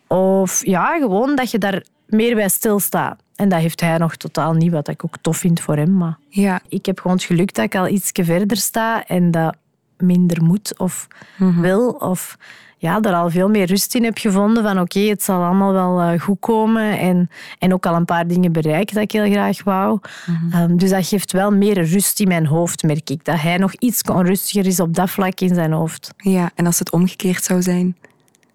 Of 0.06 0.67
ja, 0.67 0.99
gewoon 0.99 1.37
dat 1.37 1.50
je 1.50 1.58
daar 1.58 1.85
meer 2.06 2.35
bij 2.35 2.49
stilstaat. 2.49 3.23
En 3.41 3.49
dat 3.49 3.61
heeft 3.61 3.81
hij 3.81 3.99
nog 3.99 4.17
totaal 4.17 4.53
niet, 4.53 4.73
wat 4.73 4.89
ik 4.89 5.05
ook 5.05 5.15
tof 5.21 5.37
vind 5.37 5.61
voor 5.61 5.77
hem. 5.77 5.97
Maar 5.97 6.17
Ja. 6.29 6.61
ik 6.69 6.87
heb 6.87 7.01
gewoon 7.01 7.17
het 7.17 7.27
geluk 7.27 7.55
dat 7.55 7.65
ik 7.65 7.75
al 7.75 7.89
iets 7.89 8.11
verder 8.13 8.57
sta 8.57 9.07
en 9.07 9.31
dat 9.31 9.57
minder 9.99 10.43
moet 10.43 10.79
of 10.79 11.07
wil. 11.61 11.89
Of 11.91 12.37
ja, 12.79 13.01
er 13.01 13.15
al 13.15 13.31
veel 13.31 13.49
meer 13.49 13.67
rust 13.67 13.95
in 13.95 14.05
heb 14.05 14.19
gevonden 14.19 14.63
van 14.63 14.81
oké, 14.81 15.01
het 15.01 15.23
zal 15.23 15.43
allemaal 15.43 15.73
wel 15.73 16.01
eh, 16.01 16.21
goed 16.21 16.37
komen. 16.41 16.99
En, 16.99 17.31
en 17.59 17.73
ook 17.73 17.87
al 17.87 17.95
een 17.95 18.05
paar 18.05 18.27
dingen 18.27 18.53
bereiken 18.53 18.95
dat 18.95 19.05
ik 19.05 19.13
heel 19.13 19.31
graag 19.31 19.65
wou. 19.65 19.99
Ehm, 20.53 20.77
dus 20.77 20.91
dat 20.91 21.07
geeft 21.07 21.33
wel 21.33 21.51
meer 21.51 21.83
rust 21.85 22.21
in 22.21 22.29
mijn 22.29 22.47
hoofd, 22.47 22.83
merk 22.83 23.11
ik. 23.11 23.25
Dat 23.25 23.41
hij 23.41 23.57
nog 23.57 23.73
iets 23.75 24.03
onrustiger 24.03 24.67
is 24.67 24.81
op 24.81 24.95
dat 24.95 25.11
vlak 25.11 25.41
in 25.41 25.55
zijn 25.55 25.73
hoofd. 25.73 26.11
ja. 26.17 26.51
En 26.55 26.67
als 26.67 26.79
het 26.79 26.91
omgekeerd 26.93 27.45
zou 27.45 27.63
zijn? 27.63 27.97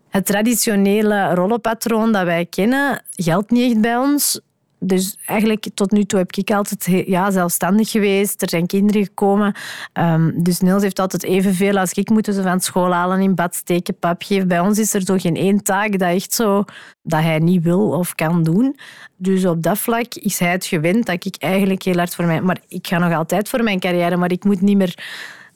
Het 0.09 0.25
traditionele 0.25 1.33
rollenpatroon 1.33 2.11
dat 2.11 2.23
wij 2.23 2.45
kennen 2.45 3.01
geldt 3.15 3.51
niet 3.51 3.71
echt 3.71 3.81
bij 3.81 3.97
ons. 3.97 4.39
Dus 4.87 5.17
eigenlijk 5.25 5.67
tot 5.73 5.91
nu 5.91 6.03
toe 6.03 6.19
heb 6.19 6.35
ik 6.35 6.51
altijd 6.51 7.07
ja, 7.07 7.31
zelfstandig 7.31 7.91
geweest. 7.91 8.41
Er 8.41 8.49
zijn 8.49 8.67
kinderen 8.67 9.03
gekomen. 9.03 9.55
Ehm, 9.93 10.31
dus 10.35 10.59
Niels 10.59 10.81
heeft 10.81 10.99
altijd 10.99 11.23
evenveel 11.23 11.77
als 11.77 11.91
ik 11.91 12.09
moeten 12.09 12.33
ze 12.33 12.41
van 12.41 12.59
school 12.59 12.93
halen, 12.93 13.21
in 13.21 13.35
bad 13.35 13.55
steken, 13.55 13.97
pap 13.99 14.23
geven. 14.23 14.47
Bij 14.47 14.59
ons 14.59 14.79
is 14.79 14.93
er 14.93 15.01
zo 15.01 15.17
geen 15.17 15.35
één 15.35 15.63
taak 15.63 15.99
dat 15.99 16.09
echt 16.09 16.33
zo 16.33 16.63
dat 17.03 17.21
hij 17.21 17.39
niet 17.39 17.63
wil 17.63 17.89
of 17.89 18.15
kan 18.15 18.43
doen. 18.43 18.75
Dus 19.15 19.45
op 19.45 19.63
dat 19.63 19.77
vlak 19.77 20.13
is 20.13 20.39
hij 20.39 20.51
het 20.51 20.65
gewend 20.65 21.05
dat 21.05 21.25
ik 21.25 21.35
eigenlijk 21.39 21.83
heel 21.83 21.97
hard 21.97 22.15
voor 22.15 22.25
mij... 22.25 22.41
Maar 22.41 22.61
ik 22.67 22.87
ga 22.87 22.97
nog 22.97 23.13
altijd 23.13 23.49
voor 23.49 23.63
mijn 23.63 23.79
carrière, 23.79 24.17
maar 24.17 24.31
ik 24.31 24.43
moet 24.43 24.61
niet 24.61 24.77
meer 24.77 24.97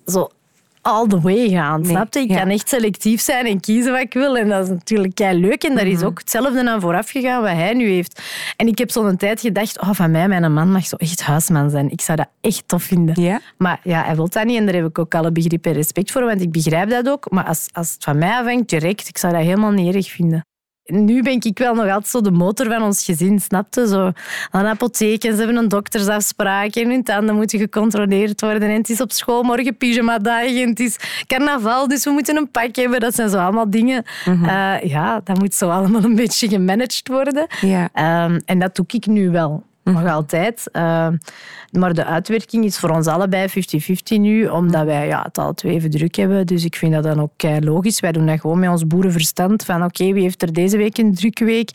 zo 0.05 0.29
all 0.89 1.07
the 1.07 1.19
way 1.19 1.49
gaan. 1.49 1.81
Nee, 1.81 1.89
snap 1.89 2.13
je? 2.13 2.19
Ik 2.19 2.29
ja. 2.29 2.39
kan 2.39 2.49
echt 2.49 2.69
selectief 2.69 3.21
zijn 3.21 3.45
en 3.45 3.59
kiezen 3.59 3.91
wat 3.91 4.01
ik 4.01 4.13
wil. 4.13 4.37
En 4.37 4.49
dat 4.49 4.63
is 4.63 4.69
natuurlijk 4.69 5.15
kei 5.15 5.39
leuk. 5.39 5.63
En 5.63 5.75
daar 5.75 5.85
Mhm. 5.85 5.95
is 5.95 6.03
ook 6.03 6.19
hetzelfde 6.19 6.69
aan 6.69 6.81
vooraf 6.81 7.09
gegaan 7.09 7.41
wat 7.41 7.51
hij 7.51 7.73
nu 7.73 7.87
heeft. 7.89 8.21
En 8.55 8.67
ik 8.67 8.77
heb 8.77 8.91
zo'n 8.91 9.17
tijd 9.17 9.39
gedacht, 9.41 9.81
oh, 9.81 9.89
van 9.91 10.11
mij, 10.11 10.27
mijn 10.27 10.53
man 10.53 10.71
mag 10.71 10.85
zo 10.85 10.95
echt 10.95 11.21
huisman 11.21 11.69
zijn. 11.69 11.89
Ik 11.91 12.01
zou 12.01 12.17
dat 12.17 12.27
echt 12.41 12.63
tof 12.67 12.83
vinden. 12.83 13.21
Ja? 13.23 13.39
Maar 13.57 13.79
ja, 13.83 14.03
hij 14.03 14.15
wil 14.15 14.29
dat 14.29 14.43
niet 14.43 14.57
en 14.57 14.65
daar 14.65 14.75
heb 14.75 14.85
ik 14.85 14.99
ook 14.99 15.15
alle 15.15 15.31
begrip 15.31 15.65
en 15.65 15.73
respect 15.73 16.11
voor, 16.11 16.25
want 16.25 16.41
ik 16.41 16.51
begrijp 16.51 16.89
dat 16.89 17.09
ook. 17.09 17.31
Maar 17.31 17.45
als, 17.45 17.67
als 17.71 17.93
het 17.93 18.03
van 18.03 18.17
mij 18.17 18.31
afhangt, 18.37 18.69
direct, 18.69 19.07
ik 19.07 19.17
zou 19.17 19.33
dat 19.33 19.41
helemaal 19.41 19.71
niet 19.71 19.95
erg 19.95 20.09
vinden. 20.11 20.43
Nu 20.89 21.21
ben 21.21 21.41
ik 21.41 21.57
wel 21.57 21.73
nog 21.73 21.85
altijd 21.85 22.07
zo 22.07 22.21
de 22.21 22.31
motor 22.31 22.65
van 22.65 22.81
ons 22.83 23.05
gezin, 23.05 23.39
snapte? 23.39 23.87
Zo 23.87 24.11
de 24.51 24.57
apotheek 24.57 25.23
en 25.23 25.31
ze 25.31 25.37
hebben 25.37 25.55
een 25.55 25.67
doktersafspraak 25.67 26.75
en 26.75 26.89
hun 26.89 27.03
tanden 27.03 27.35
moeten 27.35 27.59
gecontroleerd 27.59 28.41
worden. 28.41 28.69
En 28.69 28.75
het 28.75 28.89
is 28.89 29.01
op 29.01 29.11
school 29.11 29.43
morgen 29.43 29.77
pyjama-dag 29.77 30.45
en 30.45 30.69
het 30.69 30.79
is 30.79 30.97
carnaval, 31.27 31.87
dus 31.87 32.03
we 32.03 32.11
moeten 32.11 32.37
een 32.37 32.51
pak 32.51 32.75
hebben. 32.75 32.99
Dat 32.99 33.15
zijn 33.15 33.29
zo 33.29 33.37
allemaal 33.37 33.69
dingen. 33.69 34.03
Eh, 34.25 34.81
ja, 34.83 35.21
dat 35.23 35.39
moet 35.39 35.55
zo 35.55 35.69
allemaal 35.69 36.03
een 36.03 36.15
beetje 36.15 36.47
gemanaged 36.47 37.07
worden. 37.07 37.47
Ja. 37.61 37.89
Ehm, 37.93 38.39
en 38.45 38.59
dat 38.59 38.75
doe 38.75 38.85
ik 38.87 39.05
nu 39.05 39.29
wel. 39.29 39.63
Nog 39.91 40.07
altijd. 40.07 40.69
Eh, 40.71 41.07
maar 41.71 41.93
de 41.93 42.05
uitwerking 42.05 42.65
is 42.65 42.79
voor 42.79 42.89
ons 42.89 43.07
allebei 43.07 43.49
50-50 43.49 44.19
nu, 44.19 44.47
omdat 44.47 44.85
wij 44.85 45.07
ja, 45.07 45.21
het 45.21 45.37
al 45.37 45.53
twee 45.53 45.73
even 45.73 45.89
druk 45.89 46.15
hebben. 46.15 46.45
Dus 46.45 46.63
ik 46.63 46.75
vind 46.75 46.93
dat 46.93 47.03
dan 47.03 47.21
ook 47.21 47.31
kei 47.35 47.61
logisch. 47.61 47.99
Wij 47.99 48.11
doen 48.11 48.25
dat 48.25 48.39
gewoon 48.39 48.59
met 48.59 48.69
ons 48.69 48.87
boerenverstand. 48.87 49.65
Van 49.65 49.83
oké, 49.83 50.13
wie 50.13 50.21
heeft 50.21 50.41
er 50.41 50.53
deze 50.53 50.77
week 50.77 50.97
een 50.97 51.15
drukke 51.15 51.45
week? 51.45 51.69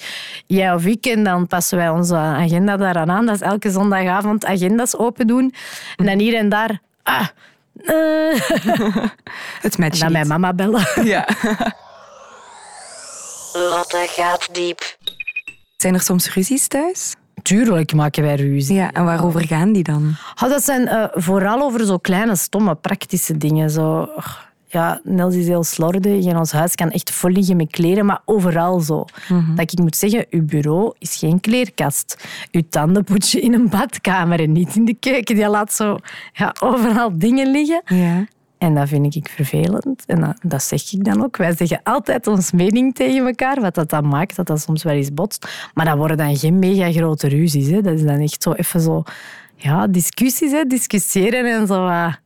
Jij 0.47 0.75
of 0.75 0.85
ik. 0.87 1.07
En 1.07 1.25
dan 1.25 1.47
passen 1.47 1.79
wij 1.79 1.89
onze 1.89 2.17
agenda 2.17 2.77
daaraan 2.77 3.11
aan. 3.11 3.27
Dat 3.27 3.35
is 3.35 3.41
elke 3.41 3.71
zondagavond 3.71 4.45
agendas 4.45 4.97
open 4.97 5.27
doen. 5.27 5.55
En 5.97 6.07
dan 6.07 6.19
hier 6.19 6.35
en 6.35 6.49
daar... 6.49 6.81
Ah, 7.03 7.27
eh. 7.85 8.41
Het 9.61 9.79
match 9.79 9.93
En 9.93 10.01
dan 10.01 10.13
mijn 10.13 10.27
mama 10.27 10.53
bellen. 10.53 10.87
Ja. 11.05 11.29
Lotte 13.53 14.07
gaat 14.09 14.49
diep. 14.55 14.97
Zijn 15.77 15.95
er 15.95 16.01
soms 16.01 16.35
ruzies 16.35 16.67
thuis? 16.67 17.15
Tuurlijk 17.45 17.95
maken 17.95 18.23
wij 18.23 18.35
ruzie. 18.35 18.75
Ja, 18.75 18.93
en 18.93 19.05
waarover 19.05 19.47
gaan 19.47 19.73
die 19.73 19.83
dan? 19.83 20.15
Oh, 20.43 20.49
dat 20.49 20.65
zijn 20.65 20.89
eh, 20.89 21.05
vooral 21.13 21.63
over 21.63 21.87
zo 21.87 21.99
kleine, 21.99 22.37
stomme, 22.37 22.75
praktische 22.75 23.37
dingen. 23.37 23.71
Zo, 23.71 24.09
ja, 24.67 25.01
Nels 25.03 25.35
is 25.35 25.47
heel 25.47 25.65
slordig 25.65 26.25
en 26.25 26.37
ons 26.37 26.53
huis 26.53 26.75
kan 26.75 26.91
echt 26.91 27.11
vol 27.11 27.31
liggen 27.31 27.57
met 27.57 27.71
kleren, 27.71 28.07
maar 28.07 28.21
overal 28.25 28.81
zo. 28.81 29.05
Dat 29.57 29.73
ik 29.73 29.79
moet 29.79 29.97
zeggen, 29.97 30.27
uw 30.31 30.45
bureau 30.45 30.95
is 30.99 31.17
geen 31.17 31.41
kleerkast. 31.41 32.29
Uw 32.51 32.63
tanden 32.71 33.05
poets 33.11 33.33
je 33.33 33.41
in 33.41 33.55
een 33.55 33.69
badkamer 33.69 34.41
en 34.41 34.53
niet 34.53 34.77
in 34.77 34.85
de 34.85 34.95
keuken. 34.95 35.35
Die 35.35 35.49
laat 35.49 35.73
zo 35.73 35.99
ja, 36.33 36.55
overal 36.61 37.19
dingen 37.19 37.51
liggen. 37.51 37.83
Ja. 37.85 38.25
En 38.65 38.75
dat 38.75 38.89
vind 38.89 39.15
ik 39.15 39.29
vervelend. 39.29 40.05
En 40.07 40.21
dat, 40.21 40.39
dat 40.43 40.63
zeg 40.63 40.93
ik 40.93 41.05
dan 41.05 41.25
ook. 41.25 41.37
Wij 41.37 41.57
zeggen 41.57 41.81
altijd 41.83 42.27
ons 42.27 42.53
mening 42.53 42.95
tegen 42.95 43.27
elkaar, 43.27 43.61
wat 43.61 43.75
dat 43.75 43.91
dan 43.91 44.09
maakt, 44.09 44.37
dat 44.37 44.47
dat 44.47 44.61
soms 44.61 44.83
wel 44.83 44.95
eens 44.95 45.15
botst. 45.15 45.71
Maar 45.75 45.85
dat 45.85 45.97
worden 45.97 46.17
dan 46.17 46.37
geen 46.37 46.59
mega 46.59 46.93
grote 46.93 47.29
ruzies. 47.29 47.69
Hè. 47.69 47.81
Dat 47.81 47.95
is 47.95 48.03
dan 48.03 48.21
echt 48.21 48.43
zo 48.43 48.53
even 48.53 48.81
zo... 48.81 49.03
Ja, 49.57 49.87
discussies, 49.87 50.51
hè. 50.51 50.65
discussiëren 50.65 51.61
en 51.61 51.67
zo. 51.67 51.85
wat, 51.85 52.19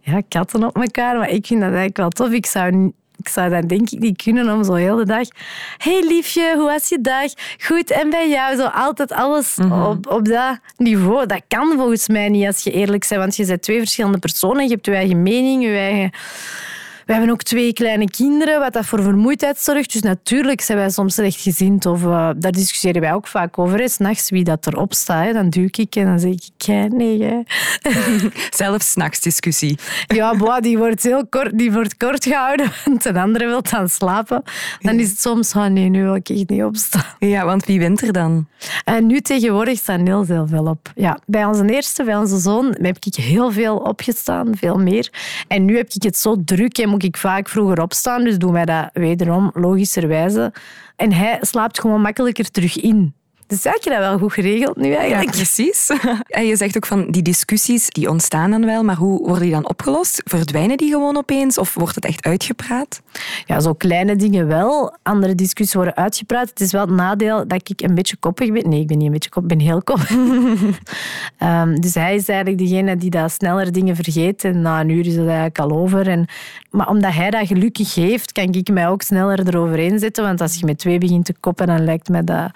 Ja, 0.00 0.22
katten 0.28 0.64
op 0.64 0.76
elkaar. 0.76 1.18
Maar 1.18 1.30
ik 1.30 1.46
vind 1.46 1.60
dat 1.60 1.68
eigenlijk 1.68 1.96
wel 1.96 2.08
tof. 2.08 2.30
Ik 2.30 2.46
zou, 2.46 2.92
ik 3.20 3.28
zou 3.28 3.50
dat 3.50 3.68
denk 3.68 3.90
ik 3.90 3.98
niet 3.98 4.22
kunnen 4.22 4.54
om 4.54 4.64
zo 4.64 4.74
heel 4.74 4.96
de 4.96 5.04
dag... 5.04 5.28
hey, 5.76 6.04
liefje, 6.08 6.52
hoe 6.56 6.64
was 6.64 6.88
je 6.88 7.00
dag? 7.00 7.32
Goed, 7.58 7.90
en 7.90 8.10
bij 8.10 8.28
jou? 8.28 8.56
Zo 8.56 8.64
altijd 8.64 9.12
alles 9.12 9.58
op, 9.88 10.06
op 10.10 10.24
dat 10.28 10.58
niveau. 10.76 11.26
Dat 11.26 11.42
kan 11.48 11.72
volgens 11.76 12.08
mij 12.08 12.28
niet, 12.28 12.46
als 12.46 12.62
je 12.62 12.70
eerlijk 12.70 13.08
bent. 13.08 13.20
Want 13.20 13.36
je 13.36 13.46
bent 13.46 13.62
twee 13.62 13.78
verschillende 13.78 14.18
personen. 14.18 14.64
Je 14.64 14.70
hebt 14.70 14.86
je 14.86 14.94
eigen 14.94 15.22
mening, 15.22 15.62
je 15.62 15.76
eigen... 15.76 16.10
We 17.10 17.16
hebben 17.16 17.34
ook 17.34 17.42
twee 17.42 17.72
kleine 17.72 18.10
kinderen, 18.10 18.60
wat 18.60 18.72
dat 18.72 18.86
voor 18.86 19.02
vermoeidheid 19.02 19.58
zorgt. 19.58 19.92
Dus 19.92 20.02
natuurlijk 20.02 20.60
zijn 20.60 20.78
wij 20.78 20.90
soms 20.90 21.14
slechtgezind. 21.14 21.86
Of, 21.86 22.02
eh, 22.02 22.30
daar 22.36 22.52
discussiëren 22.52 23.00
wij 23.00 23.12
ook 23.12 23.26
vaak 23.26 23.58
over. 23.58 23.78
hè. 23.78 23.88
's 23.88 23.96
nachts 23.96 24.30
wie 24.30 24.44
dat 24.44 24.66
erop 24.66 24.94
staat, 24.94 25.24
hè. 25.24 25.32
dan 25.32 25.48
duw 25.48 25.68
ik 25.70 25.96
en 25.96 26.04
dan 26.04 26.20
zeg 26.20 26.30
ik... 26.30 26.42
"Jij, 26.56 26.88
Nee, 26.88 27.16
jij. 27.16 27.44
Zelfs 28.50 28.90
s'nachts 28.90 29.20
discussie. 29.20 29.78
Ja, 30.06 30.36
boah, 30.36 30.60
die 30.60 30.78
wordt 30.78 31.02
heel 31.02 31.26
kort, 31.26 31.58
die 31.58 31.72
wordt 31.72 31.96
kort 31.96 32.24
gehouden, 32.24 32.72
want 32.84 33.04
een 33.04 33.16
andere 33.16 33.46
wil 33.46 33.62
dan 33.70 33.88
slapen. 33.88 34.42
Dan 34.80 34.98
is 34.98 35.10
het 35.10 35.20
soms, 35.20 35.54
oh 35.54 35.66
nee, 35.66 35.88
nu 35.88 36.02
wil 36.02 36.14
ik 36.14 36.28
echt 36.28 36.48
niet 36.48 36.62
opstaan. 36.62 37.04
Ja, 37.18 37.44
want 37.44 37.64
wie 37.64 37.78
wint 37.78 38.02
er 38.02 38.12
dan? 38.12 38.46
En 38.84 39.06
nu 39.06 39.20
tegenwoordig 39.20 39.78
staan 39.78 40.02
Niels 40.02 40.28
heel 40.28 40.46
veel 40.46 40.64
op. 40.64 40.92
Ja, 40.94 41.18
bij 41.26 41.44
onze 41.44 41.64
eerste, 41.70 42.04
bij 42.04 42.16
onze 42.16 42.38
zoon, 42.38 42.76
heb 42.82 42.96
ik 43.00 43.14
heel 43.14 43.52
veel 43.52 43.76
opgestaan, 43.76 44.56
veel 44.56 44.76
meer. 44.76 45.10
En 45.48 45.64
nu 45.64 45.76
heb 45.76 45.90
ik 45.92 46.02
het 46.02 46.18
zo 46.18 46.36
druk 46.44 46.78
en 46.78 46.98
ik 47.02 47.16
vaak 47.16 47.48
vroeger 47.48 47.82
opstaan, 47.82 48.24
dus 48.24 48.38
doen 48.38 48.52
wij 48.52 48.64
dat 48.64 48.90
wederom 48.92 49.50
logischerwijze. 49.54 50.52
En 50.96 51.12
hij 51.12 51.38
slaapt 51.40 51.80
gewoon 51.80 52.00
makkelijker 52.00 52.50
terug 52.50 52.80
in. 52.80 53.14
Dus 53.50 53.64
heb 53.64 53.82
je 53.82 53.90
dat 53.90 53.98
wel 53.98 54.18
goed 54.18 54.32
geregeld 54.32 54.76
nu 54.76 54.88
Ja, 54.88 54.98
eigenlijk? 54.98 55.30
precies. 55.30 55.88
En 56.28 56.46
je 56.46 56.56
zegt 56.56 56.76
ook 56.76 56.86
van 56.86 57.10
die 57.10 57.22
discussies, 57.22 57.88
die 57.88 58.10
ontstaan 58.10 58.50
dan 58.50 58.64
wel, 58.64 58.84
maar 58.84 58.96
hoe 58.96 59.18
worden 59.18 59.42
die 59.42 59.52
dan 59.52 59.68
opgelost? 59.68 60.22
Verdwijnen 60.24 60.76
die 60.76 60.90
gewoon 60.90 61.16
opeens 61.16 61.58
of 61.58 61.74
wordt 61.74 61.94
het 61.94 62.04
echt 62.04 62.24
uitgepraat? 62.24 63.02
Ja, 63.46 63.60
zo 63.60 63.74
kleine 63.74 64.16
dingen 64.16 64.46
wel. 64.46 64.96
Andere 65.02 65.34
discussies 65.34 65.74
worden 65.74 65.96
uitgepraat. 65.96 66.48
Het 66.48 66.60
is 66.60 66.72
wel 66.72 66.80
het 66.80 66.90
nadeel 66.90 67.48
dat 67.48 67.68
ik 67.68 67.82
een 67.82 67.94
beetje 67.94 68.16
koppig 68.16 68.52
ben. 68.52 68.68
Nee, 68.68 68.80
ik 68.80 68.86
ben 68.86 68.96
niet 68.96 69.06
een 69.06 69.12
beetje 69.12 69.30
koppig, 69.30 69.50
ik 69.50 69.58
ben 69.58 69.66
heel 69.66 69.82
koppig. 69.82 70.10
Ehm, 71.38 71.74
dus 71.74 71.94
hij 71.94 72.14
is 72.14 72.28
eigenlijk 72.28 72.58
degene 72.58 72.96
die 72.96 73.10
dat 73.10 73.32
sneller 73.32 73.72
dingen 73.72 73.96
vergeet. 73.96 74.44
En 74.44 74.62
na 74.62 74.80
een 74.80 74.88
uur 74.88 75.06
is 75.06 75.14
het 75.16 75.26
eigenlijk 75.26 75.58
al 75.58 75.70
over. 75.70 76.08
En, 76.08 76.26
maar 76.70 76.88
omdat 76.88 77.14
hij 77.14 77.30
dat 77.30 77.46
gelukkig 77.46 77.94
heeft, 77.94 78.32
kan 78.32 78.52
ik 78.52 78.70
mij 78.72 78.88
ook 78.88 79.02
sneller 79.02 79.48
eroverheen 79.48 79.98
zetten. 79.98 80.24
Want 80.24 80.40
als 80.40 80.54
je 80.58 80.66
met 80.66 80.78
twee 80.78 80.98
begint 80.98 81.24
te 81.24 81.34
koppen, 81.40 81.66
dan 81.66 81.84
lijkt 81.84 82.08
mij 82.08 82.24
dat 82.24 82.50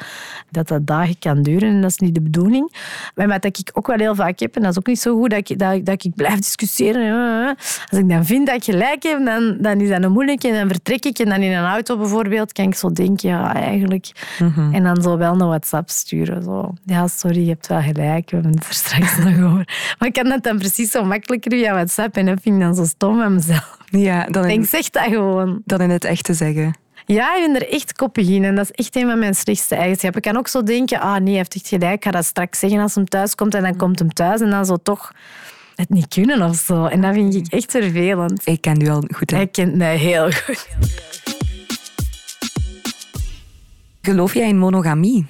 dat, 0.51 0.69
dat 0.69 0.84
dagen 0.85 1.19
kan 1.19 1.43
duren. 1.43 1.69
En 1.69 1.81
dat 1.81 1.91
is 1.91 1.99
niet 1.99 2.15
de 2.15 2.21
bedoeling. 2.23 2.73
Maar 3.15 3.29
wat 3.29 3.45
ik 3.45 3.71
ook 3.73 3.87
wel 3.87 3.99
heel 3.99 4.15
vaak 4.15 4.39
heb, 4.39 4.57
en 4.57 4.63
dat 4.63 4.71
is 4.71 4.79
ook 4.79 4.87
niet 4.87 5.01
zo 5.01 5.17
goed, 5.19 5.31
dat 5.31 5.51
ik, 5.51 5.59
dat, 5.59 5.85
dat 5.85 6.05
ik 6.05 6.15
blijf 6.15 6.39
discussiëren. 6.39 7.57
Als 7.91 7.99
ik 7.99 8.09
dan 8.09 8.25
vind 8.27 8.47
dat 8.47 8.57
ik 8.57 8.65
gelijk 8.65 9.03
heb, 9.03 9.25
dan, 9.25 9.57
dan 9.61 9.81
is 9.81 9.89
dat 9.89 10.03
een 10.03 10.13
moeilijke. 10.13 10.49
En 10.49 10.55
dan 10.55 10.69
vertrek 10.69 11.05
ik. 11.05 11.19
En 11.19 11.29
dan 11.29 11.41
in 11.43 11.53
een 11.53 11.65
auto 11.65 11.97
bijvoorbeeld 11.99 12.53
kan 12.53 12.65
ik 12.65 12.75
zo 12.75 12.93
denken, 12.93 13.29
ja, 13.29 13.55
eigenlijk. 13.55 14.11
En 14.73 14.83
dan 14.83 15.03
zo 15.03 15.17
wel 15.17 15.33
een 15.33 15.47
WhatsApp 15.47 15.89
sturen. 15.91 16.43
Zo. 16.43 16.73
Ja, 16.85 17.09
sorry, 17.09 17.41
je 17.43 17.49
hebt 17.49 17.67
wel 17.67 17.81
gelijk. 17.81 18.31
We 18.31 18.37
hebben 18.37 18.55
het 18.55 18.67
er 18.69 18.75
straks 18.75 19.17
nog 19.25 19.35
over. 19.35 19.95
Maar 19.99 20.09
ik 20.09 20.13
kan 20.13 20.25
dat 20.29 20.43
dan 20.43 20.59
precies 20.59 20.91
zo 20.91 21.05
makkelijker 21.05 21.51
via 21.53 21.73
WhatsApp. 21.73 22.17
En 22.17 22.27
dat 22.27 22.39
vind 22.43 22.55
ik 22.55 22.61
dan 22.61 22.75
zo 22.75 22.85
stom 22.85 23.19
van 23.19 23.35
mezelf. 23.35 23.79
Ja, 23.91 24.25
dan 24.27 24.45
Ik 24.45 24.51
in, 24.51 24.57
denk, 24.57 24.69
zeg 24.69 24.91
dat 24.91 25.03
gewoon. 25.05 25.63
dan 25.65 25.81
in 25.81 25.91
het 25.91 26.05
echt 26.05 26.25
te 26.25 26.35
zeggen. 26.35 26.75
Ja, 27.07 27.37
ik 27.37 27.47
ben 27.47 27.55
er 27.63 27.73
echt 27.73 27.93
koppig 27.93 28.29
in. 28.29 28.45
En 28.45 28.55
dat 28.55 28.65
is 28.65 28.85
echt 28.85 28.97
een 28.97 29.07
van 29.09 29.19
mijn 29.19 29.35
slechtste 29.35 29.75
eigenschappen. 29.75 30.23
Ik 30.23 30.31
kan 30.31 30.39
ook 30.39 30.49
zo 30.49 30.63
denken, 30.63 31.01
ah 31.01 31.17
nee, 31.17 31.27
hij 31.29 31.37
heeft 31.37 31.55
echt 31.55 31.69
gelijk. 31.69 31.95
Ik 31.95 32.05
ga 32.05 32.11
dat 32.11 32.25
straks 32.25 32.59
zeggen 32.59 32.81
als 32.81 32.95
hem 32.95 33.09
thuis 33.09 33.35
komt. 33.35 33.55
En 33.55 33.63
dan 33.63 33.77
komt 33.77 33.99
hem 33.99 34.13
thuis. 34.13 34.41
En 34.41 34.51
dan 34.51 34.67
zo 34.67 34.77
toch 34.77 35.13
het 35.75 35.89
niet 35.89 36.09
kunnen 36.09 36.43
of 36.43 36.57
zo. 36.57 36.85
En 36.85 37.01
dat 37.01 37.15
vind 37.15 37.35
ik 37.35 37.47
echt 37.53 37.71
vervelend. 37.71 38.47
Ik 38.47 38.61
ken 38.61 38.81
u 38.83 38.89
al 38.89 39.05
goed. 39.15 39.31
hè? 39.31 39.37
Hij 39.37 39.47
kent 39.47 39.75
mij 39.75 39.97
heel 39.97 40.31
goed. 40.31 40.69
Geloof 44.03 44.35
jij 44.35 44.49
in 44.49 44.59
monogamie? 44.59 45.27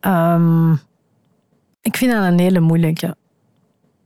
Ehm, 0.00 0.72
ik 1.82 1.96
vind 1.96 2.12
dat 2.12 2.22
een 2.24 2.38
hele 2.38 2.60
moeilijke. 2.60 3.16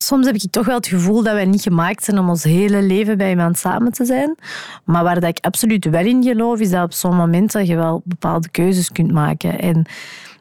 Soms 0.02 0.26
heb 0.26 0.34
ik 0.34 0.50
toch 0.50 0.66
wel 0.66 0.76
het 0.76 0.86
gevoel 0.86 1.22
dat 1.22 1.34
wij 1.34 1.44
niet 1.44 1.62
gemaakt 1.62 2.04
zijn 2.04 2.18
om 2.18 2.28
ons 2.28 2.42
hele 2.42 2.82
leven 2.82 3.18
bij 3.18 3.30
iemand 3.30 3.58
samen 3.58 3.92
te 3.92 4.04
zijn. 4.04 4.36
Maar 4.84 5.04
waar 5.04 5.20
dat 5.20 5.36
ik 5.36 5.44
absoluut 5.44 5.84
wel 5.84 6.04
in 6.04 6.22
geloof, 6.22 6.60
is 6.60 6.70
dat 6.70 6.84
op 6.84 6.92
zo'n 6.92 7.16
moment 7.16 7.52
je 7.52 7.76
wel 7.76 8.02
bepaalde 8.04 8.48
keuzes 8.50 8.92
kunt 8.92 9.12
maken. 9.12 9.58
En 9.58 9.86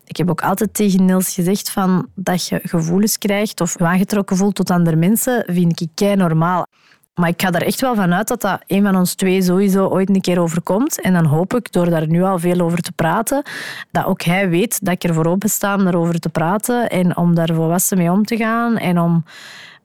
ik 0.05 0.17
heb 0.17 0.29
ook 0.29 0.41
altijd 0.41 0.73
tegen 0.73 1.05
Niels 1.05 1.33
gezegd 1.33 1.71
van 1.71 2.07
dat 2.15 2.47
je 2.47 2.59
gevoelens 2.63 3.17
krijgt 3.17 3.61
of 3.61 3.77
aangetrokken 3.77 4.37
voelt 4.37 4.55
tot 4.55 4.69
andere 4.69 4.95
mensen, 4.95 5.43
vind 5.47 5.81
ik 5.81 5.89
kei 5.95 6.15
normaal. 6.15 6.65
Maar 7.13 7.29
ik 7.29 7.41
ga 7.41 7.51
er 7.51 7.65
echt 7.65 7.81
wel 7.81 7.95
van 7.95 8.13
uit 8.13 8.27
dat 8.27 8.41
dat 8.41 8.61
een 8.67 8.83
van 8.83 8.95
ons 8.95 9.13
twee 9.13 9.41
sowieso 9.41 9.87
ooit 9.87 10.09
een 10.09 10.21
keer 10.21 10.39
overkomt. 10.39 11.01
En 11.01 11.13
dan 11.13 11.25
hoop 11.25 11.53
ik, 11.53 11.71
door 11.71 11.89
daar 11.89 12.07
nu 12.07 12.23
al 12.23 12.39
veel 12.39 12.59
over 12.59 12.79
te 12.79 12.91
praten, 12.91 13.43
dat 13.91 14.05
ook 14.05 14.21
hij 14.21 14.49
weet 14.49 14.85
dat 14.85 14.93
ik 14.93 15.03
er 15.03 15.13
voor 15.13 15.25
open 15.25 15.49
sta 15.49 15.75
om 15.75 15.83
daarover 15.83 16.19
te 16.19 16.29
praten 16.29 16.89
en 16.89 17.17
om 17.17 17.35
daar 17.35 17.53
volwassen 17.53 17.97
mee 17.97 18.11
om 18.11 18.25
te 18.25 18.37
gaan. 18.37 18.77
En 18.77 18.99
om, 18.99 19.25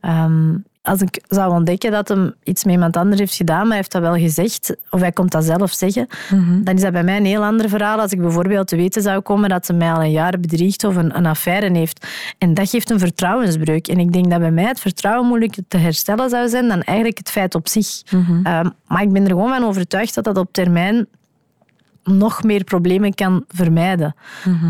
ehm, 0.01 0.55
als 0.87 1.01
ik 1.01 1.25
zou 1.29 1.53
ontdekken 1.53 1.91
dat 1.91 2.09
hem 2.09 2.35
iets 2.43 2.65
met 2.65 2.73
iemand 2.73 2.97
anders 2.97 3.21
heeft 3.21 3.35
gedaan, 3.35 3.59
maar 3.59 3.67
hij 3.67 3.77
heeft 3.77 3.93
dat 3.93 4.03
wel 4.03 4.15
gezegd, 4.15 4.77
of 4.91 5.01
hij 5.01 5.13
komt 5.13 5.31
dat 5.31 5.45
zelf 5.45 5.73
zeggen, 5.73 6.07
dan 6.65 6.75
is 6.75 6.81
dat 6.81 6.93
bij 6.93 7.05
mij 7.05 7.17
een 7.17 7.25
heel 7.25 7.45
ander 7.45 7.69
verhaal. 7.69 8.01
Als 8.01 8.13
ik 8.13 8.21
bijvoorbeeld 8.21 8.69
te 8.69 8.77
weten 8.77 9.03
zou 9.03 9.21
komen 9.21 9.49
dat 9.49 9.67
hij 9.67 9.77
mij 9.77 9.93
al 9.93 10.03
een 10.03 10.11
jaar 10.11 10.41
bedriegt 10.41 10.85
of 10.85 10.97
een, 10.97 11.17
een 11.17 11.27
affaire 11.27 11.77
heeft. 11.77 12.07
En 12.39 12.55
dat 12.55 12.71
geeft 12.71 12.91
een 12.91 12.99
vertrouwensbreuk. 12.99 13.89
En 13.89 13.99
ik 13.99 14.13
denk 14.13 14.31
dat 14.31 14.41
bij 14.41 14.51
mij 14.51 14.65
het 14.65 14.81
vertrouwen 14.81 15.29
moeilijk 15.29 15.57
te 15.69 15.77
herstellen 15.77 16.31
zou 16.31 16.49
zijn 16.49 16.69
dan 16.69 16.83
eigenlijk 16.83 17.19
het 17.19 17.31
feit 17.31 17.55
op 17.55 17.69
zich. 17.69 18.03
Ehm, 18.43 18.69
maar 18.87 19.03
ik 19.03 19.13
ben 19.13 19.23
er 19.23 19.31
gewoon 19.31 19.49
van 19.49 19.65
overtuigd 19.65 20.15
dat 20.15 20.25
dat 20.25 20.37
op 20.37 20.53
termijn 20.53 21.07
nog 22.07 22.43
meer 22.43 22.65
problemen 22.65 23.15
kan 23.15 23.45
vermijden. 23.49 24.15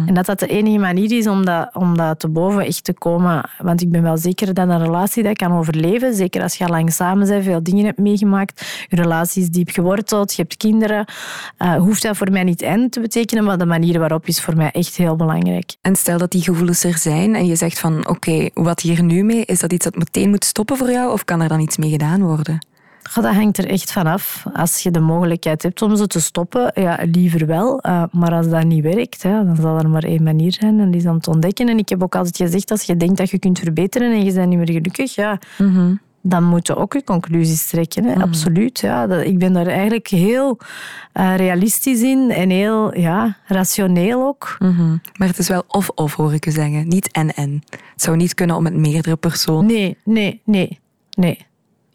En 0.06 0.14
dat 0.14 0.26
dat 0.26 0.38
de 0.38 0.46
enige 0.46 0.78
manier 0.78 1.12
is 1.12 1.26
om 1.26 1.44
dat, 1.44 1.70
om 1.74 1.96
dat 1.96 2.20
te 2.20 2.28
boven 2.28 2.66
echt 2.66 2.84
te 2.84 2.92
komen. 2.92 3.50
Want 3.58 3.80
ik 3.80 3.90
ben 3.90 4.02
wel 4.02 4.16
zeker 4.16 4.54
dat 4.54 4.68
een 4.68 4.82
relatie 4.82 5.22
dat 5.22 5.36
kan 5.36 5.52
overleven. 5.52 6.14
Zeker 6.14 6.42
als 6.42 6.54
je 6.54 6.64
al 6.64 6.70
lang 6.70 6.92
samen 6.92 7.28
bent, 7.28 7.44
veel 7.44 7.62
dingen 7.62 7.84
hebt 7.84 7.98
meegemaakt. 7.98 8.84
Je 8.88 8.96
relatie 8.96 9.42
is 9.42 9.48
diep 9.48 9.70
geworteld, 9.70 10.34
je 10.34 10.42
hebt 10.42 10.56
kinderen. 10.56 11.04
eh, 11.56 11.74
hoeft 11.76 12.02
dat 12.02 12.16
voor 12.16 12.30
mij 12.30 12.44
niet 12.44 12.62
einde 12.62 12.88
te 12.88 13.00
betekenen, 13.00 13.44
maar 13.44 13.58
de 13.58 13.66
manier 13.66 13.98
waarop 13.98 14.26
is 14.26 14.40
voor 14.40 14.56
mij 14.56 14.70
echt 14.70 14.96
heel 14.96 15.16
belangrijk. 15.16 15.74
En 15.80 15.96
stel 15.96 16.18
dat 16.18 16.30
die 16.30 16.42
gevoelens 16.42 16.84
er 16.84 16.98
zijn 16.98 17.34
en 17.34 17.46
je 17.46 17.56
zegt 17.56 17.78
van 17.78 18.08
oké, 18.08 18.48
wat 18.54 18.80
hier 18.80 19.02
nu 19.02 19.22
mee? 19.22 19.44
Is 19.44 19.60
dat 19.60 19.72
iets 19.72 19.84
dat 19.84 19.96
meteen 19.96 20.30
moet 20.30 20.44
stoppen 20.44 20.76
voor 20.76 20.90
jou 20.90 21.12
of 21.12 21.24
kan 21.24 21.40
er 21.40 21.48
dan 21.48 21.60
iets 21.60 21.76
mee 21.76 21.90
gedaan 21.90 22.22
worden? 22.22 22.58
Ja, 23.14 23.22
dat 23.22 23.34
hangt 23.34 23.58
er 23.58 23.68
echt 23.68 23.92
vanaf. 23.92 24.46
Als 24.52 24.82
je 24.82 24.90
de 24.90 25.00
mogelijkheid 25.00 25.62
hebt 25.62 25.82
om 25.82 25.96
ze 25.96 26.06
te 26.06 26.20
stoppen, 26.20 26.70
ja, 26.74 26.98
liever 27.12 27.46
wel. 27.46 27.80
Eh, 27.80 28.02
maar 28.12 28.32
als 28.32 28.48
dat 28.48 28.64
niet 28.64 28.82
werkt, 28.82 29.22
ja, 29.22 29.42
dan 29.42 29.56
zal 29.56 29.78
er 29.78 29.88
maar 29.88 30.04
één 30.04 30.22
manier 30.22 30.52
zijn 30.52 30.80
en 30.80 30.90
die 30.90 31.00
is 31.00 31.06
om 31.06 31.20
te 31.20 31.30
ontdekken. 31.30 31.68
En 31.68 31.78
ik 31.78 31.88
heb 31.88 32.02
ook 32.02 32.14
altijd 32.14 32.36
gezegd, 32.36 32.70
als 32.70 32.82
je 32.82 32.96
denkt 32.96 33.16
dat 33.16 33.30
je 33.30 33.38
kunt 33.38 33.58
verbeteren 33.58 34.12
en 34.12 34.24
je 34.24 34.32
bent 34.32 34.48
niet 34.48 34.58
meer 34.58 34.70
gelukkig, 34.70 35.14
ja, 35.14 35.38
dan 36.28 36.44
moet 36.44 36.66
je 36.66 36.76
ook 36.76 36.92
je 36.92 37.04
conclusies 37.04 37.66
trekken. 37.66 38.04
Hè? 38.04 38.14
Absoluut. 38.14 38.80
Ja. 38.80 39.06
Dat, 39.06 39.24
ik 39.24 39.38
ben 39.38 39.52
daar 39.52 39.66
eigenlijk 39.66 40.08
heel 40.08 40.58
eh, 41.12 41.36
realistisch 41.36 42.02
in 42.02 42.30
en 42.30 42.50
heel 42.50 42.98
ja, 42.98 43.36
rationeel 43.46 44.26
ook. 44.26 44.56
Mhm. 44.58 44.96
Maar 45.16 45.28
het 45.28 45.38
is 45.38 45.48
wel 45.48 45.62
of-of, 45.68 46.14
hoor 46.14 46.34
ik 46.34 46.46
u 46.46 46.50
zeggen. 46.50 46.88
Niet 46.88 47.10
en-en. 47.10 47.62
Het 47.70 48.02
zou 48.02 48.16
niet 48.16 48.34
kunnen 48.34 48.56
om 48.56 48.62
met 48.62 48.74
meerdere 48.74 49.16
personen. 49.16 49.66
Nee, 49.66 49.96
nee, 50.04 50.40
nee, 50.44 50.80
nee. 51.10 51.46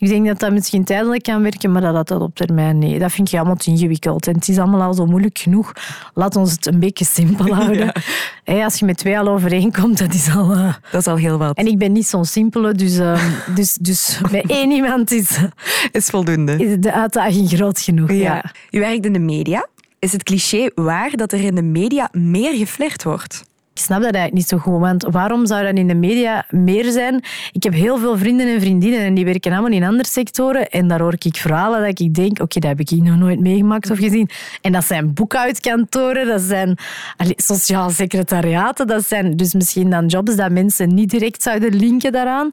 Ik 0.02 0.08
denk 0.08 0.26
dat 0.28 0.40
dat 0.40 0.52
misschien 0.52 0.84
tijdelijk 0.84 1.24
kan 1.24 1.42
werken, 1.42 1.72
maar 1.72 1.82
dat 1.82 1.94
dat, 1.94 2.08
dat 2.08 2.22
op 2.22 2.36
termijn 2.36 2.78
nee. 2.78 3.00
Dat 3.00 3.12
vind 3.12 3.28
ik 3.32 3.38
allemaal 3.40 3.56
te 3.56 3.70
ingewikkeld. 3.70 4.28
En 4.28 4.34
het 4.36 4.48
is 4.48 4.58
allemaal 4.58 4.82
al 4.82 4.94
zo 4.94 5.06
moeilijk 5.06 5.38
genoeg. 5.38 5.74
Laat 6.14 6.36
ons 6.36 6.52
het 6.52 6.66
een 6.66 6.80
beetje 6.80 7.06
simpel 7.06 7.54
houden. 7.56 7.92
Als 8.46 8.80
je 8.80 8.86
met 8.86 8.98
twee 8.98 9.20
al 9.20 9.28
overeenkomt, 9.28 9.98
dat 9.98 10.14
is 10.14 10.30
al... 10.36 10.52
eh, 10.52 10.74
Dat 10.92 11.02
is 11.02 11.08
al 11.08 11.16
heel 11.16 11.38
wat. 11.38 11.58
En 11.58 11.68
ik 11.68 11.78
ben 11.78 11.92
niet 11.92 12.08
zo'n 12.08 12.26
simpele, 12.26 12.74
dus, 12.74 12.98
ehm, 12.98 13.30
dus, 13.56 13.74
dus 13.82 14.20
met 14.32 14.46
één 14.50 14.72
iemand 14.72 15.12
is, 15.12 15.38
is 15.92 16.06
voldoende. 16.06 16.56
is 16.58 16.76
de 16.80 16.94
uitdaging 16.94 17.50
groot 17.50 17.80
genoeg. 17.80 18.12
Ja. 18.12 18.16
Ja. 18.18 18.44
U 18.72 18.80
werkt 18.80 19.06
in 19.06 19.14
de 19.14 19.20
media. 19.20 19.68
Is 20.00 20.12
het 20.12 20.24
cliché 20.24 20.70
waar 20.76 21.12
dat 21.16 21.32
er 21.32 21.40
in 21.44 21.56
de 21.56 21.62
media 21.64 22.10
meer 22.12 22.54
geflirt 22.58 23.04
wordt? 23.04 23.44
Snap 23.82 24.02
dat 24.02 24.14
eigenlijk 24.14 24.34
niet 24.34 24.48
zo 24.48 24.58
goed, 24.58 24.80
want 24.80 25.04
waarom 25.04 25.46
zou 25.46 25.64
dat 25.64 25.76
in 25.76 25.88
de 25.88 25.96
media 25.96 26.46
meer 26.50 26.92
zijn? 26.92 27.24
Ik 27.52 27.64
heb 27.64 27.74
heel 27.74 27.98
veel 27.98 28.18
vrienden 28.18 28.48
en 28.48 28.60
vriendinnen 28.62 29.00
en 29.00 29.14
die 29.14 29.26
werken 29.26 29.52
allemaal 29.52 29.72
in 29.72 29.84
andere 29.84 30.10
sectoren 30.10 30.70
en 30.70 30.88
daar 30.88 31.00
hoor 31.00 31.16
ik 31.20 31.36
verhalen 31.36 31.80
dat 31.82 32.00
ik 32.00 32.14
denk, 32.14 32.40
oké, 32.42 32.60
dat 32.60 32.70
heb 32.70 32.80
ik 32.80 32.92
nog 32.92 33.18
nooit 33.18 33.40
meegemaakt 33.40 33.92
of 33.92 33.98
gezien. 33.98 34.30
En 34.62 34.72
dat 34.72 34.84
zijn 34.86 35.14
boekhoudkantoren, 35.14 36.28
dat 36.28 36.42
zijn 36.42 36.78
sociaal 37.36 37.90
secretariaten, 37.90 38.88
dat 38.88 39.08
zijn 39.08 39.36
dus 39.38 39.54
misschien 39.54 39.90
dan 39.90 40.06
jobs 40.06 40.36
dat 40.36 40.52
mensen 40.52 40.94
niet 40.94 41.10
direct 41.10 41.44
zouden 41.44 41.76
linken 41.76 42.12
daaraan. 42.12 42.52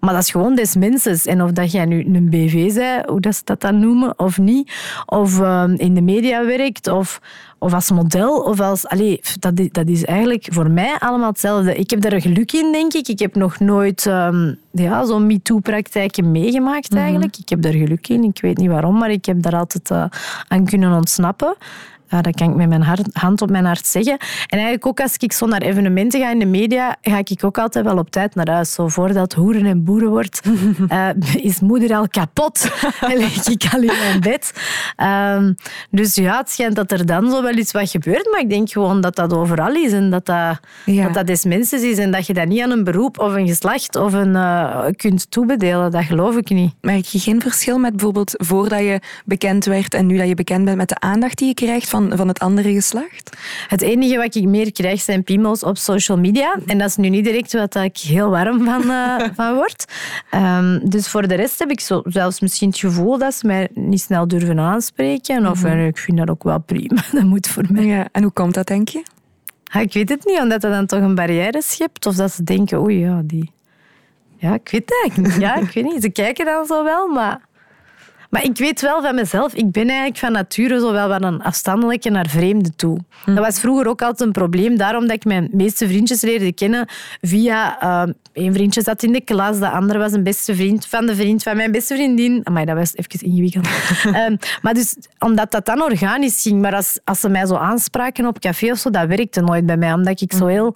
Maar 0.00 0.14
dat 0.14 0.22
is 0.22 0.30
gewoon 0.30 0.54
des 0.54 0.76
mensen. 0.76 1.18
En 1.24 1.42
of 1.42 1.50
dat 1.50 1.72
jij 1.72 1.84
nu 1.84 2.04
een 2.04 2.30
BV 2.30 2.74
bent, 2.74 3.06
hoe 3.06 3.20
dat 3.20 3.34
ze 3.34 3.42
dat 3.44 3.60
dan 3.60 3.78
noemen, 3.80 4.18
of 4.18 4.38
niet, 4.38 4.72
of 5.06 5.40
ehm, 5.40 5.74
in 5.76 5.94
de 5.94 6.02
media 6.02 6.44
werkt, 6.44 6.88
of 6.88 7.20
of 7.62 7.72
als 7.72 7.90
model, 7.90 8.40
of 8.42 8.60
als... 8.60 8.86
Allee, 8.86 9.20
dat, 9.38 9.58
is, 9.58 9.68
dat 9.70 9.88
is 9.88 10.04
eigenlijk 10.04 10.48
voor 10.50 10.70
mij 10.70 10.96
allemaal 10.98 11.28
hetzelfde. 11.28 11.74
Ik 11.74 11.90
heb 11.90 12.00
daar 12.00 12.20
geluk 12.20 12.52
in, 12.52 12.72
denk 12.72 12.92
ik. 12.92 13.08
Ik 13.08 13.18
heb 13.18 13.34
nog 13.34 13.58
nooit 13.58 14.06
ehm, 14.06 14.54
ja, 14.70 15.04
zo'n 15.04 15.26
MeToo-praktijken 15.26 16.30
meegemaakt, 16.30 16.94
eigenlijk. 16.94 17.36
Ik 17.36 17.48
heb 17.48 17.62
daar 17.62 17.72
geluk 17.72 18.08
in. 18.08 18.24
Ik 18.24 18.40
weet 18.40 18.56
niet 18.56 18.70
waarom, 18.70 18.98
maar 18.98 19.10
ik 19.10 19.24
heb 19.24 19.42
daar 19.42 19.56
altijd 19.56 19.90
eh, 19.90 20.04
aan 20.48 20.64
kunnen 20.64 20.92
ontsnappen. 20.92 21.54
Ja, 22.10 22.20
dat 22.22 22.34
kan 22.34 22.50
ik 22.50 22.56
met 22.56 22.68
mijn 22.68 22.82
hart- 22.82 23.08
hand 23.12 23.42
op 23.42 23.50
mijn 23.50 23.64
hart 23.64 23.86
zeggen. 23.86 24.12
En 24.18 24.26
eigenlijk 24.58 24.86
ook 24.86 25.00
als 25.00 25.16
ik 25.16 25.32
zo 25.32 25.46
naar 25.46 25.62
evenementen 25.62 26.20
ga 26.20 26.30
in 26.30 26.38
de 26.38 26.46
media, 26.46 26.96
ga 27.02 27.18
ik 27.18 27.44
ook 27.44 27.58
altijd 27.58 27.84
wel 27.84 27.96
op 27.98 28.10
tijd 28.10 28.34
naar 28.34 28.48
huis. 28.50 28.72
Zo 28.72 28.88
voordat 28.88 29.32
hoeren 29.32 29.66
en 29.66 29.84
boeren 29.84 30.08
wordt, 30.08 30.40
eh, 30.88 31.08
is 31.34 31.60
moeder 31.60 31.94
al 31.96 32.08
kapot. 32.08 32.70
en 33.00 33.16
lig 33.18 33.46
ik 33.48 33.68
al 33.72 33.80
in 33.80 33.86
mijn 33.86 34.20
bed. 34.20 34.52
Ehm, 34.96 35.52
dus 35.90 36.14
ja, 36.14 36.36
het 36.38 36.50
schijnt 36.50 36.76
dat 36.76 36.92
er 36.92 37.06
dan 37.06 37.30
zo 37.30 37.42
wel 37.42 37.56
iets 37.56 37.72
wat 37.72 37.90
gebeurt. 37.90 38.28
Maar 38.30 38.40
ik 38.40 38.50
denk 38.50 38.70
gewoon 38.70 39.00
dat 39.00 39.16
dat 39.16 39.32
overal 39.32 39.74
is. 39.74 39.92
En 39.92 40.10
dat 40.10 40.26
dat, 40.26 40.60
Ja. 40.84 41.04
dat, 41.04 41.14
dat 41.14 41.26
des 41.26 41.44
mensen 41.44 41.90
is. 41.90 41.98
En 41.98 42.10
dat 42.10 42.26
je 42.26 42.34
dat 42.34 42.46
niet 42.46 42.60
aan 42.62 42.70
een 42.70 42.84
beroep 42.84 43.18
of 43.18 43.34
een 43.34 43.46
geslacht 43.46 43.96
of 43.96 44.12
een, 44.12 44.36
eh, 44.36 44.86
kunt 44.96 45.30
toebedelen. 45.30 45.90
Dat 45.90 46.04
geloof 46.04 46.36
ik 46.36 46.50
niet. 46.50 46.74
Merk 46.80 47.04
je 47.04 47.18
geen 47.18 47.40
verschil 47.40 47.78
met 47.78 47.90
bijvoorbeeld 47.90 48.34
voordat 48.36 48.78
je 48.80 49.00
bekend 49.24 49.64
werd 49.64 49.94
en 49.94 50.06
nu 50.06 50.16
dat 50.16 50.28
je 50.28 50.34
bekend 50.34 50.64
bent 50.64 50.76
met 50.76 50.88
de 50.88 50.98
aandacht 51.00 51.38
die 51.38 51.48
je 51.48 51.54
krijgt 51.54 51.88
van, 51.88 51.99
van 52.08 52.28
het 52.28 52.38
andere 52.38 52.72
geslacht? 52.72 53.36
Het 53.68 53.82
enige 53.82 54.16
wat 54.16 54.34
ik 54.34 54.44
meer 54.44 54.72
krijg 54.72 55.00
zijn 55.00 55.22
piemels 55.22 55.62
op 55.62 55.78
social 55.78 56.18
media. 56.18 56.58
En 56.66 56.78
dat 56.78 56.88
is 56.88 56.96
nu 56.96 57.08
niet 57.08 57.24
direct 57.24 57.52
wat 57.52 57.74
ik 57.74 57.96
heel 57.96 58.30
warm 58.30 58.64
van, 58.64 58.90
eh, 58.90 59.16
van 59.36 59.54
word. 59.54 59.84
Ehm, 60.30 60.78
dus 60.82 61.08
voor 61.08 61.28
de 61.28 61.34
rest 61.34 61.58
heb 61.58 61.70
ik 61.70 61.80
zo, 61.80 62.02
zelfs 62.04 62.40
misschien 62.40 62.68
het 62.68 62.78
gevoel 62.78 63.18
dat 63.18 63.34
ze 63.34 63.46
mij 63.46 63.68
niet 63.74 64.00
snel 64.00 64.28
durven 64.28 64.58
aanspreken. 64.58 65.50
Of 65.50 65.64
eh, 65.64 65.86
ik 65.86 65.98
vind 65.98 66.18
dat 66.18 66.30
ook 66.30 66.42
wel 66.42 66.58
prima. 66.58 67.02
Dat 67.12 67.24
moet 67.24 67.48
voor 67.48 67.64
mij. 67.68 67.84
Ja. 67.84 68.08
En 68.12 68.22
hoe 68.22 68.32
komt 68.32 68.54
dat, 68.54 68.66
denk 68.66 68.88
je? 68.88 69.02
Ja, 69.64 69.80
ik 69.80 69.92
weet 69.92 70.08
het 70.08 70.24
niet, 70.24 70.40
omdat 70.40 70.60
dat 70.60 70.72
dan 70.72 70.86
toch 70.86 71.00
een 71.00 71.14
barrière 71.14 71.62
schept. 71.62 72.06
Of 72.06 72.14
dat 72.14 72.32
ze 72.32 72.44
denken, 72.44 72.80
oei, 72.80 72.98
ja, 72.98 73.20
die... 73.24 73.50
Ja, 74.36 74.54
ik 74.54 74.68
weet 74.70 74.80
het 74.80 75.00
eigenlijk 75.02 75.34
niet. 75.34 75.42
Ja, 75.42 75.56
ik 75.56 75.70
weet 75.70 75.84
niet. 75.84 76.02
Ze 76.02 76.10
kijken 76.10 76.44
dan 76.44 76.66
zo 76.66 76.84
wel, 76.84 77.08
maar... 77.08 77.48
Maar 78.30 78.44
ik 78.44 78.58
weet 78.58 78.80
wel 78.80 79.02
van 79.02 79.14
mezelf, 79.14 79.54
ik 79.54 79.70
ben 79.70 79.88
eigenlijk 79.88 80.18
van 80.18 80.32
nature 80.32 80.80
zo 80.80 80.92
wel 80.92 81.08
wat 81.08 81.22
een 81.22 81.42
afstandelijke 81.42 82.10
naar 82.10 82.28
vreemden 82.28 82.76
toe. 82.76 82.98
Dat 83.26 83.38
was 83.38 83.60
vroeger 83.60 83.86
ook 83.86 84.02
altijd 84.02 84.20
een 84.20 84.32
probleem, 84.32 84.76
daarom 84.76 85.06
dat 85.06 85.16
ik 85.16 85.24
mijn 85.24 85.48
meeste 85.52 85.88
vriendjes 85.88 86.20
leerde 86.20 86.52
kennen 86.52 86.88
via... 87.20 87.80
eh 87.80 88.12
Eén 88.32 88.52
vriendje 88.52 88.82
zat 88.82 89.02
in 89.02 89.12
de 89.12 89.20
klas, 89.20 89.58
de 89.58 89.70
andere 89.70 89.98
was 89.98 90.12
een 90.12 90.22
beste 90.22 90.54
vriend 90.54 90.86
van 90.86 91.06
de 91.06 91.14
vriend 91.14 91.42
van 91.42 91.56
mijn 91.56 91.72
beste 91.72 91.94
vriendin. 91.94 92.46
Maar 92.52 92.66
dat 92.66 92.76
was 92.76 92.92
even 92.94 93.26
ingewikkeld. 93.26 93.68
Ehm, 94.04 94.36
maar 94.62 94.74
dus, 94.74 94.96
omdat 95.18 95.50
dat 95.50 95.66
dan 95.66 95.82
organisch 95.82 96.42
ging, 96.42 96.60
maar 96.60 96.74
als, 96.74 96.98
als 97.04 97.20
ze 97.20 97.28
mij 97.28 97.46
zo 97.46 97.54
aanspraken 97.54 98.26
op 98.26 98.38
café 98.38 98.70
of 98.70 98.78
zo, 98.78 98.90
dat 98.90 99.06
werkte 99.06 99.40
nooit 99.40 99.66
bij 99.66 99.76
mij, 99.76 99.92
omdat 99.92 100.20
ik 100.20 100.32
zo 100.32 100.46
heel 100.46 100.74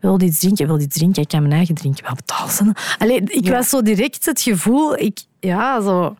wil 0.00 0.18
dit 0.18 0.40
drinken, 0.40 0.66
wil 0.66 0.78
dit 0.78 0.92
drinken, 0.92 1.22
ik 1.22 1.28
kan 1.28 1.40
mijn 1.40 1.52
eigen 1.52 1.74
drinken 1.74 2.04
wel 2.04 2.14
betalen. 2.14 2.74
Allee, 2.98 3.20
ik 3.24 3.48
was 3.48 3.68
zo 3.68 3.82
direct 3.82 4.24
het 4.24 4.40
gevoel, 4.40 4.98
ik, 4.98 5.18
ja, 5.40 5.80
zo... 5.80 6.16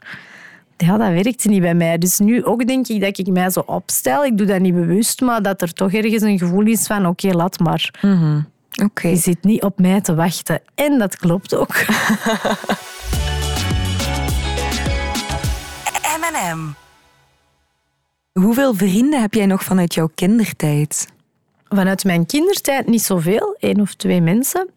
Ja, 0.85 0.97
dat 0.97 1.23
werkte 1.23 1.49
niet 1.49 1.61
bij 1.61 1.75
mij. 1.75 1.99
Dus 1.99 2.19
nu 2.19 2.45
ook 2.45 2.67
denk 2.67 2.89
ik 2.89 3.01
dat 3.01 3.19
ik 3.19 3.27
mij 3.27 3.51
zo 3.51 3.61
opstel. 3.61 4.25
Ik 4.25 4.39
doe 4.39 4.47
dat 4.47 4.61
niet 4.61 4.75
bewust, 4.75 5.21
maar 5.21 5.43
dat 5.43 5.63
er 5.63 5.73
toch 5.73 5.93
ergens 5.93 6.23
een 6.23 6.39
gevoel 6.39 6.67
is 6.67 6.87
van 6.87 7.07
oké, 7.07 7.29
laat 7.29 7.59
maar. 7.59 7.91
Oké. 8.83 9.09
Je 9.09 9.17
zit 9.17 9.45
niet 9.45 9.63
op 9.63 9.79
mij 9.79 10.01
te 10.01 10.15
wachten. 10.15 10.61
En 10.75 10.99
dat 10.99 11.17
klopt 11.17 11.55
ook. 11.55 11.75
M&M. 16.21 16.75
Hoeveel 18.33 18.75
vrienden 18.75 19.21
heb 19.21 19.35
jij 19.35 19.47
nog 19.47 19.63
vanuit 19.63 19.95
jouw 19.95 20.11
kindertijd? 20.15 21.07
Vanuit 21.69 22.05
mijn 22.05 22.27
kindertijd 22.27 22.87
niet 22.87 23.03
zoveel, 23.03 23.57
één 23.59 23.81
of 23.81 23.95
twee 23.95 24.21
mensen. 24.21 24.69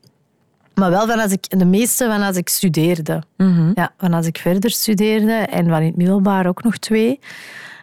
Maar 0.75 0.89
wel 0.89 1.07
van 1.07 1.19
als 1.19 1.31
ik, 1.31 1.59
de 1.59 1.65
meeste 1.65 2.05
van 2.05 2.21
als 2.21 2.37
ik 2.37 2.49
studeerde. 2.49 3.23
Ja, 3.75 3.91
van 3.97 4.13
als 4.13 4.27
ik 4.27 4.37
verder 4.37 4.69
studeerde 4.69 5.33
en 5.33 5.69
van 5.69 5.79
in 5.79 5.85
het 5.85 5.95
middelbaar 5.95 6.47
ook 6.47 6.63
nog 6.63 6.77
twee. 6.77 7.19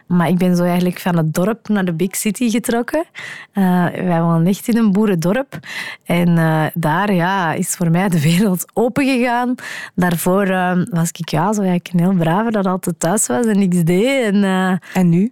Maar 0.07 0.27
ik 0.27 0.37
ben 0.37 0.55
zo 0.55 0.63
eigenlijk 0.63 0.99
van 0.99 1.17
het 1.17 1.33
dorp 1.33 1.67
naar 1.67 1.85
de 1.85 1.93
big 1.93 2.15
city 2.15 2.49
getrokken. 2.49 3.05
Eh, 3.51 3.85
wij 3.85 4.21
wonen 4.21 4.45
echt 4.47 4.67
in 4.67 4.77
een 4.77 4.91
boerendorp. 4.91 5.59
En 6.05 6.37
eh, 6.37 6.65
daar 6.73 7.13
ja, 7.13 7.53
is 7.53 7.75
voor 7.75 7.91
mij 7.91 8.09
de 8.09 8.21
wereld 8.21 8.65
open 8.73 9.05
gegaan. 9.05 9.55
Daarvoor 9.95 10.43
eh, 10.43 10.81
was 10.89 11.09
ik 11.11 11.29
ja, 11.29 11.53
zo 11.53 11.61
eigenlijk 11.61 11.89
een 11.93 11.99
heel 11.99 12.17
brave 12.17 12.51
dat 12.51 12.65
altijd 12.65 12.99
thuis 12.99 13.27
was 13.27 13.45
en 13.45 13.59
niks 13.59 13.83
deed. 13.83 14.33
En, 14.33 14.43
En 14.93 15.09
nu? 15.09 15.31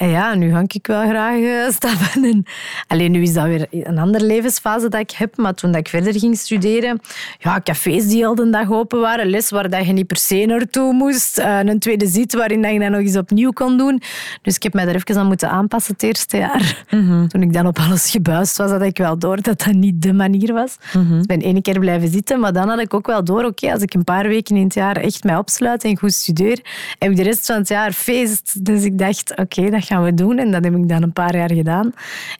En 0.00 0.08
ja, 0.08 0.34
nu 0.34 0.50
ga 0.50 0.62
ik 0.66 0.86
wel 0.86 1.08
graag 1.08 1.40
eh, 1.40 1.70
stappen. 1.78 2.24
En, 2.24 2.44
alleen 2.86 3.10
nu 3.10 3.22
is 3.22 3.32
dat 3.32 3.44
weer 3.44 3.66
een 3.70 3.98
andere 3.98 4.24
levensfase 4.24 4.88
dat 4.88 5.00
ik 5.00 5.10
heb. 5.10 5.36
Maar 5.36 5.54
toen 5.54 5.70
dat 5.70 5.80
ik 5.80 5.88
verder 5.88 6.18
ging 6.18 6.36
studeren, 6.36 7.00
ja, 7.38 7.60
cafés 7.60 8.08
die 8.08 8.26
al 8.26 8.34
de 8.34 8.50
dag 8.50 8.70
open 8.70 9.00
waren, 9.00 9.26
les 9.26 9.50
waar 9.50 9.70
dat 9.70 9.86
je 9.86 9.92
niet 9.92 10.06
per 10.06 10.16
se 10.16 10.44
naartoe 10.46 10.92
moest, 10.92 11.38
eh, 11.38 11.58
een 11.58 11.78
tweede 11.78 12.06
zit 12.06 12.34
waarin 12.34 12.62
dat 12.62 12.72
je 12.72 12.78
dat 12.78 12.88
nog 12.88 13.00
eens 13.00 13.16
opnieuw 13.16 13.50
kon 13.50 13.78
doen. 13.78 14.02
Dus 14.42 14.56
ik 14.56 14.62
heb 14.62 14.72
mij 14.72 14.84
daar 14.84 14.94
even 14.94 15.18
aan 15.18 15.26
moeten 15.26 15.50
aanpassen 15.50 15.92
het 15.92 16.02
eerste 16.02 16.36
jaar. 16.36 16.84
Toen 17.28 17.42
ik 17.42 17.52
dan 17.52 17.66
op 17.66 17.78
alles 17.78 18.10
gebuist 18.10 18.56
was, 18.56 18.70
had 18.70 18.82
ik 18.82 18.98
wel 18.98 19.18
door 19.18 19.42
dat 19.42 19.62
dat 19.62 19.74
niet 19.74 20.02
de 20.02 20.12
manier 20.12 20.52
was. 20.52 20.76
Dus 20.92 21.20
ik 21.20 21.26
ben 21.26 21.40
één 21.40 21.62
keer 21.62 21.78
blijven 21.78 22.08
zitten, 22.08 22.40
maar 22.40 22.52
dan 22.52 22.68
had 22.68 22.80
ik 22.80 22.94
ook 22.94 23.06
wel 23.06 23.24
door, 23.24 23.44
oké, 23.44 23.72
als 23.72 23.82
ik 23.82 23.94
een 23.94 24.04
paar 24.04 24.28
weken 24.28 24.56
in 24.56 24.64
het 24.64 24.74
jaar 24.74 24.96
echt 24.96 25.24
mij 25.24 25.36
opsluit 25.36 25.84
en 25.84 25.98
goed 25.98 26.12
studeer, 26.12 26.60
heb 26.98 27.10
ik 27.10 27.16
de 27.16 27.22
rest 27.22 27.46
van 27.46 27.56
het 27.56 27.68
jaar 27.68 27.92
feest. 27.92 28.64
Dus 28.64 28.84
ik 28.84 28.98
dacht, 28.98 29.36
oké, 29.36 29.70
dat 29.70 29.88
gaan 29.90 30.04
we 30.04 30.14
doen. 30.14 30.38
En 30.38 30.50
dat 30.50 30.64
heb 30.64 30.74
ik 30.74 30.88
dan 30.88 31.02
een 31.02 31.12
paar 31.12 31.36
jaar 31.36 31.52
gedaan. 31.52 31.92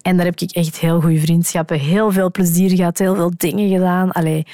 En 0.03 0.17
daar 0.17 0.27
heb 0.27 0.41
ik 0.41 0.51
echt 0.51 0.79
heel 0.79 1.01
goede 1.01 1.19
vriendschappen, 1.19 1.79
heel 1.79 2.13
veel 2.13 2.31
plezier 2.31 2.77
gehad, 2.77 2.99
heel 2.99 3.15
veel 3.15 3.33
dingen 3.37 3.69
gedaan. 3.69 4.13
Allee, 4.13 4.47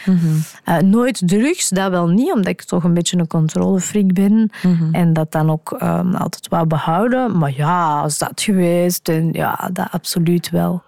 eh, 0.65 0.79
nooit 0.79 1.23
drugs, 1.29 1.69
dat 1.69 1.91
wel 1.91 2.09
niet, 2.09 2.33
omdat 2.33 2.49
ik 2.49 2.63
toch 2.63 2.85
een 2.85 2.95
beetje 2.95 3.19
een 3.19 3.27
controlefreak 3.27 4.13
ben. 4.13 4.51
En 4.93 5.13
dat 5.13 5.33
dan 5.33 5.51
ook 5.51 5.73
ehm, 5.73 6.15
altijd 6.15 6.49
wou 6.49 6.67
behouden. 6.67 7.39
Maar 7.39 7.53
ja, 7.57 8.05
is 8.05 8.19
dat 8.19 8.41
geweest? 8.41 9.09
En 9.09 9.29
ja, 9.33 9.71
dat 9.73 9.89
absoluut 9.91 10.51
wel. 10.51 10.83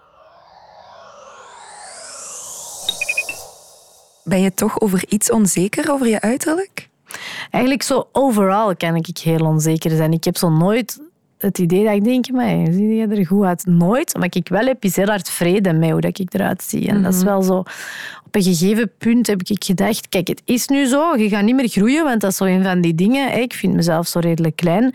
Ben 4.24 4.40
je 4.40 4.54
toch 4.54 4.80
over 4.80 5.04
iets 5.08 5.30
onzeker 5.30 5.92
over 5.92 6.06
je 6.08 6.20
uiterlijk? 6.20 6.88
Eigenlijk 7.50 7.82
zo 7.82 8.08
overal 8.12 8.76
kan 8.76 8.96
ik 8.96 9.18
heel 9.18 9.46
onzeker 9.46 9.90
zijn. 9.90 10.12
Ik 10.12 10.24
heb 10.24 10.36
zo 10.36 10.50
nooit 10.50 11.00
het 11.38 11.58
idee 11.58 11.84
dat 11.84 11.94
ik 11.94 12.04
denk, 12.04 12.30
maar 12.30 12.66
zie 12.70 12.94
je 12.94 13.06
er 13.06 13.26
goed 13.26 13.44
uit? 13.44 13.66
Nooit. 13.66 14.16
Maar 14.16 14.28
ik 14.30 14.48
wel 14.48 14.66
heb 14.66 14.84
is 14.84 14.96
heel 14.96 15.06
hard 15.06 15.30
vrede 15.30 15.72
met 15.72 15.90
hoe 15.90 16.00
dat 16.00 16.18
ik 16.18 16.34
eruit 16.34 16.62
zie. 16.62 16.88
En 16.88 17.02
dat 17.02 17.14
is 17.14 17.22
wel 17.22 17.42
zo... 17.42 17.62
Op 18.24 18.27
een 18.36 18.42
gegeven 18.42 18.90
punt 18.98 19.26
heb 19.26 19.42
ik 19.42 19.64
gedacht, 19.64 20.08
kijk, 20.08 20.28
het 20.28 20.42
is 20.44 20.68
nu 20.68 20.86
zo, 20.86 21.16
je 21.16 21.28
gaat 21.28 21.42
niet 21.42 21.54
meer 21.54 21.68
groeien, 21.68 22.04
want 22.04 22.20
dat 22.20 22.30
is 22.30 22.36
zo 22.36 22.44
een 22.44 22.62
van 22.62 22.80
die 22.80 22.94
dingen. 22.94 23.40
Ik 23.40 23.52
vind 23.52 23.74
mezelf 23.74 24.06
zo 24.06 24.18
redelijk 24.18 24.56
klein. 24.56 24.94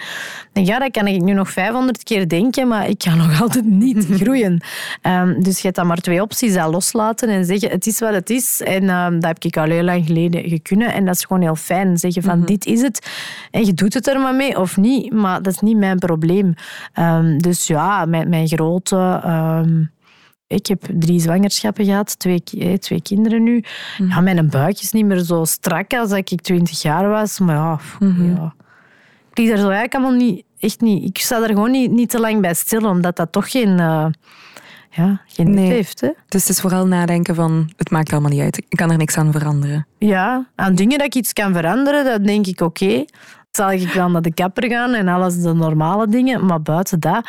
En 0.53 0.65
ja, 0.65 0.79
dat 0.79 0.91
kan 0.91 1.07
ik 1.07 1.21
nu 1.21 1.33
nog 1.33 1.51
500 1.51 2.03
keer 2.03 2.27
denken, 2.27 2.67
maar 2.67 2.89
ik 2.89 2.97
kan 2.97 3.17
nog 3.27 3.41
altijd 3.41 3.65
niet 3.65 4.05
groeien. 4.19 4.61
Ehm, 5.01 5.41
dus 5.41 5.55
je 5.55 5.63
hebt 5.63 5.75
dan 5.75 5.87
maar 5.87 5.97
twee 5.97 6.21
opties, 6.21 6.53
dat 6.53 6.71
loslaten 6.71 7.29
en 7.29 7.45
zeggen, 7.45 7.69
het 7.69 7.87
is 7.87 7.99
wat 7.99 8.13
het 8.13 8.29
is. 8.29 8.61
En 8.61 8.89
ehm, 8.89 9.13
dat 9.13 9.23
heb 9.23 9.43
ik 9.43 9.57
al 9.57 9.69
heel 9.69 9.83
lang 9.83 10.05
geleden 10.05 10.49
gekunnen. 10.49 10.93
En 10.93 11.05
dat 11.05 11.15
is 11.15 11.23
gewoon 11.23 11.41
heel 11.41 11.55
fijn, 11.55 11.97
zeggen 11.97 12.23
van, 12.23 12.45
dit 12.45 12.65
is 12.65 12.81
het. 12.81 13.11
En 13.51 13.65
je 13.65 13.73
doet 13.73 13.93
het 13.93 14.07
er 14.07 14.19
maar 14.19 14.35
mee, 14.35 14.59
of 14.59 14.77
niet, 14.77 15.13
maar 15.13 15.41
dat 15.41 15.53
is 15.53 15.59
niet 15.59 15.77
mijn 15.77 15.99
probleem. 15.99 16.53
Ehm, 16.93 17.37
dus 17.37 17.67
ja, 17.67 18.05
mijn, 18.05 18.29
mijn 18.29 18.47
grote... 18.47 19.21
ik 20.53 20.67
heb 20.67 20.81
drie 20.93 21.19
zwangerschappen 21.19 21.85
gehad, 21.85 22.19
twee, 22.19 22.43
eh, 22.59 22.73
twee 22.73 23.01
kinderen 23.01 23.43
nu. 23.43 23.63
Ja, 24.09 24.21
mijn 24.21 24.49
buik 24.49 24.79
is 24.81 24.91
niet 24.91 25.05
meer 25.05 25.19
zo 25.19 25.43
strak 25.45 25.93
als 25.93 26.09
dat 26.09 26.31
ik 26.31 26.41
twintig 26.41 26.81
jaar 26.81 27.09
was. 27.09 27.39
Maar 27.39 27.55
ja, 27.55 27.75
pff, 27.75 27.97
ja. 27.99 28.53
ik 29.31 29.37
lig 29.37 29.47
daar 29.47 29.57
zo 29.57 29.69
eigenlijk 29.69 29.93
allemaal 29.93 30.17
niet, 30.17 30.43
echt 30.59 30.81
niet... 30.81 31.03
Ik 31.03 31.17
sta 31.17 31.41
er 31.41 31.47
gewoon 31.47 31.71
niet, 31.71 31.91
niet 31.91 32.09
te 32.09 32.19
lang 32.19 32.41
bij 32.41 32.53
stil, 32.53 32.89
omdat 32.89 33.15
dat 33.15 33.31
toch 33.31 33.51
geen, 33.51 33.79
eh, 33.79 34.05
ja, 34.89 35.21
geen 35.25 35.53
Nee. 35.53 35.69
heeft. 35.69 36.01
Hè? 36.01 36.09
Dus 36.27 36.41
het 36.41 36.49
is 36.49 36.61
vooral 36.61 36.87
nadenken 36.87 37.35
van, 37.35 37.71
het 37.77 37.89
maakt 37.91 38.11
allemaal 38.11 38.31
niet 38.31 38.41
uit. 38.41 38.57
Ik 38.57 38.77
kan 38.77 38.91
er 38.91 38.97
niks 38.97 39.17
aan 39.17 39.31
veranderen. 39.31 39.87
Ja, 39.97 40.47
aan 40.55 40.75
dingen 40.75 40.97
dat 40.97 41.07
ik 41.07 41.15
iets 41.15 41.33
kan 41.33 41.53
veranderen, 41.53 42.05
dat 42.05 42.23
denk 42.25 42.47
ik 42.47 42.61
oké. 42.61 43.05
Zal 43.51 43.71
ik 43.71 43.93
wel 43.93 44.09
naar 44.09 44.21
de 44.21 44.33
kapper 44.33 44.69
gaan 44.69 44.93
en 44.93 45.07
alles 45.07 45.41
de 45.41 45.53
normale 45.53 46.07
dingen. 46.07 46.45
Maar 46.45 46.61
buiten 46.61 46.99
dat, 46.99 47.27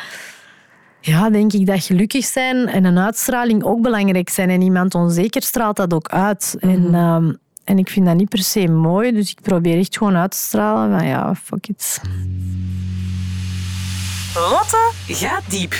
ja, 1.05 1.29
denk 1.29 1.53
ik 1.53 1.65
dat 1.65 1.83
gelukkig 1.83 2.25
zijn 2.25 2.67
en 2.67 2.85
een 2.85 2.99
uitstraling 2.99 3.63
ook 3.63 3.81
belangrijk 3.81 4.29
zijn. 4.29 4.49
En 4.49 4.61
iemand 4.61 4.95
onzeker 4.95 5.41
straalt 5.41 5.75
dat 5.75 5.93
ook 5.93 6.07
uit. 6.07 6.55
En, 6.59 6.93
ehm, 6.93 7.33
en 7.63 7.77
ik 7.77 7.89
vind 7.89 8.05
dat 8.05 8.15
niet 8.15 8.29
per 8.29 8.43
se 8.43 8.67
mooi, 8.67 9.11
dus 9.11 9.31
ik 9.31 9.41
probeer 9.41 9.77
echt 9.79 9.97
gewoon 9.97 10.15
uit 10.15 10.31
te 10.31 10.37
stralen 10.37 10.99
van 10.99 11.07
ja, 11.07 11.35
fuck 11.35 11.67
it. 11.67 12.01
Lotte 14.33 14.91
gaat 15.07 15.43
diep. 15.49 15.73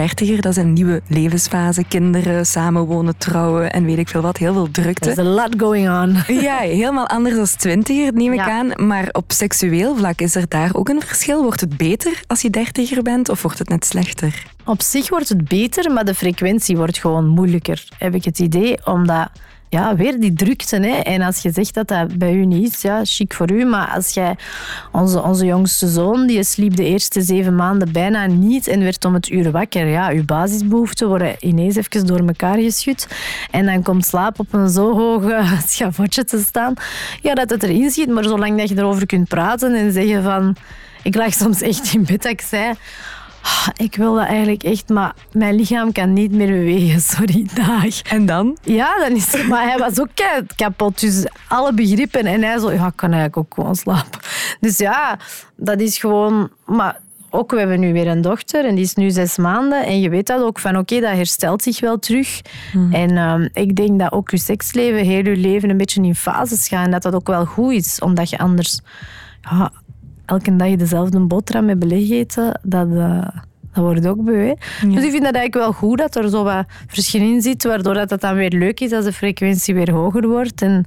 Dertiger, 0.00 0.40
dat 0.40 0.50
is 0.56 0.56
een 0.56 0.72
nieuwe 0.72 1.02
levensfase. 1.06 1.84
Kinderen, 1.84 2.46
samenwonen, 2.46 3.16
trouwen 3.18 3.72
en 3.72 3.84
weet 3.84 3.98
ik 3.98 4.08
veel 4.08 4.20
wat. 4.20 4.36
Heel 4.36 4.52
veel 4.52 4.70
drukte. 4.70 5.00
There's 5.14 5.28
a 5.28 5.30
lot 5.30 5.54
going 5.58 5.88
on. 5.88 6.16
Ja, 6.42 6.56
helemaal 6.56 7.06
anders 7.08 7.34
dan 7.36 7.46
twintiger, 7.56 8.12
neem 8.12 8.32
ik 8.32 8.38
Ja. 8.38 8.50
aan. 8.58 8.86
Maar 8.86 9.08
op 9.12 9.24
seksueel 9.32 9.96
vlak 9.96 10.20
is 10.20 10.34
er 10.34 10.44
daar 10.48 10.70
ook 10.72 10.88
een 10.88 11.00
verschil. 11.00 11.42
Wordt 11.42 11.60
het 11.60 11.76
beter 11.76 12.22
als 12.26 12.40
je 12.40 12.50
dertiger 12.50 13.02
bent 13.02 13.28
of 13.28 13.42
wordt 13.42 13.58
het 13.58 13.68
net 13.68 13.84
slechter? 13.84 14.42
Op 14.64 14.82
zich 14.82 15.08
wordt 15.08 15.28
het 15.28 15.48
beter, 15.48 15.92
maar 15.92 16.04
de 16.04 16.14
frequentie 16.14 16.76
wordt 16.76 16.98
gewoon 16.98 17.26
moeilijker, 17.28 17.84
heb 17.98 18.14
ik 18.14 18.24
het 18.24 18.38
idee. 18.38 18.86
Omdat, 18.86 19.28
ja, 19.70 19.96
weer 19.96 20.20
die 20.20 20.32
drukte. 20.32 20.76
Hè. 20.76 20.96
En 20.96 21.22
als 21.22 21.38
je 21.38 21.50
zegt 21.50 21.74
dat 21.74 21.88
dat 21.88 22.18
bij 22.18 22.34
u 22.34 22.44
niet 22.44 22.74
is, 22.74 22.82
ja, 22.82 23.00
chic 23.04 23.34
voor 23.34 23.50
u. 23.50 23.64
Maar 23.64 23.88
als 23.88 24.14
jij, 24.14 24.36
onze, 24.92 25.22
onze 25.22 25.44
jongste 25.44 25.88
zoon, 25.88 26.26
die 26.26 26.44
sliep 26.44 26.76
de 26.76 26.84
eerste 26.84 27.22
zeven 27.22 27.54
maanden 27.54 27.92
bijna 27.92 28.26
niet 28.26 28.66
en 28.66 28.80
werd 28.80 29.04
om 29.04 29.14
het 29.14 29.28
uur 29.28 29.50
wakker. 29.50 29.86
Ja, 29.86 30.08
uw 30.08 30.24
basisbehoeften 30.24 31.08
worden 31.08 31.36
ineens 31.40 31.76
even 31.76 32.06
door 32.06 32.26
elkaar 32.26 32.58
geschud. 32.58 33.08
En 33.50 33.66
dan 33.66 33.82
komt 33.82 34.06
slaap 34.06 34.38
op 34.38 34.52
een 34.52 34.68
zo 34.68 34.96
hoog 34.96 35.22
schavotje 35.68 36.24
te 36.24 36.38
staan. 36.38 36.74
Ja, 37.22 37.34
dat 37.34 37.50
het 37.50 37.62
erin 37.62 37.90
zit, 37.90 38.08
maar 38.08 38.24
zolang 38.24 38.58
dat 38.58 38.68
je 38.68 38.78
erover 38.78 39.06
kunt 39.06 39.28
praten 39.28 39.74
en 39.74 39.92
zeggen 39.92 40.22
van... 40.22 40.56
Ik 41.02 41.14
lag 41.14 41.32
soms 41.32 41.60
echt 41.60 41.94
in 41.94 42.04
bed 42.04 42.24
ik 42.24 42.40
zei... 42.40 42.74
"Ah, 43.42 43.68
Ik 43.76 43.96
wil 43.96 44.14
dat 44.14 44.26
eigenlijk 44.26 44.62
echt, 44.62 44.88
maar 44.88 45.14
mijn 45.32 45.54
lichaam 45.54 45.92
kan 45.92 46.12
niet 46.12 46.32
meer 46.32 46.46
bewegen. 46.46 47.00
Sorry, 47.16 47.46
dag. 47.54 48.02
En 48.02 48.26
dan? 48.26 48.56
Ja, 48.62 48.98
dan 48.98 49.16
is 49.16 49.32
het, 49.32 49.48
maar 49.48 49.64
hij 49.64 49.78
was 49.78 50.00
ook 50.00 50.08
kapot. 50.56 51.00
Dus 51.00 51.26
alle 51.48 51.72
begrippen. 51.74 52.26
En 52.26 52.42
hij 52.42 52.58
zo, 52.58 52.72
ja, 52.72 52.86
ik 52.86 52.96
kan 52.96 53.12
eigenlijk 53.12 53.36
ook 53.36 53.54
gewoon 53.54 53.76
slapen. 53.76 54.20
Dus 54.60 54.78
ja, 54.78 55.18
dat 55.56 55.80
is 55.80 55.98
gewoon... 55.98 56.50
Maar 56.66 57.00
ook, 57.30 57.50
we 57.50 57.58
hebben 57.58 57.80
nu 57.80 57.92
weer 57.92 58.06
een 58.06 58.20
dochter 58.20 58.64
en 58.64 58.74
die 58.74 58.84
is 58.84 58.94
nu 58.94 59.10
zes 59.10 59.36
maanden. 59.36 59.86
En 59.86 60.00
je 60.00 60.08
weet 60.08 60.26
dat 60.26 60.42
ook 60.42 60.58
van, 60.58 60.76
oké, 60.78 61.00
dat 61.00 61.10
herstelt 61.14 61.62
zich 61.62 61.80
wel 61.80 61.98
terug. 61.98 62.40
En 62.90 63.16
ehm, 63.16 63.48
ik 63.52 63.76
denk 63.76 63.98
dat 63.98 64.12
ook 64.12 64.30
je 64.30 64.38
seksleven, 64.38 65.04
heel 65.04 65.24
je 65.24 65.36
leven 65.36 65.70
een 65.70 65.76
beetje 65.76 66.02
in 66.02 66.14
fases 66.14 66.68
gaat. 66.68 66.84
En 66.84 66.90
dat 66.90 67.02
dat 67.02 67.14
ook 67.14 67.26
wel 67.26 67.44
goed 67.44 67.72
is, 67.72 67.98
omdat 68.00 68.30
je 68.30 68.38
anders... 68.38 68.80
Ja, 69.50 69.72
elke 70.30 70.56
dag 70.56 70.76
dezelfde 70.76 71.20
boterham 71.20 71.64
met 71.64 71.78
beleg 71.78 72.10
eten, 72.10 72.60
dat... 72.62 72.88
eh, 72.90 73.28
dat 73.72 73.84
wordt 73.84 74.06
ook 74.06 74.24
beu. 74.24 74.54
Dus 74.94 75.04
ik 75.04 75.10
vind 75.10 75.22
dat 75.24 75.34
eigenlijk 75.34 75.54
wel 75.54 75.72
goed 75.72 75.98
dat 75.98 76.16
er 76.16 76.28
zo 76.28 76.44
wat 76.44 76.64
verschil 76.86 77.20
in 77.20 77.40
zit, 77.42 77.64
waardoor 77.64 77.94
dat 77.94 78.10
het 78.10 78.20
dan 78.20 78.34
weer 78.34 78.50
leuk 78.50 78.80
is 78.80 78.92
als 78.92 79.04
de 79.04 79.12
frequentie 79.12 79.74
weer 79.74 79.90
hoger 79.92 80.28
wordt. 80.28 80.62
En 80.62 80.84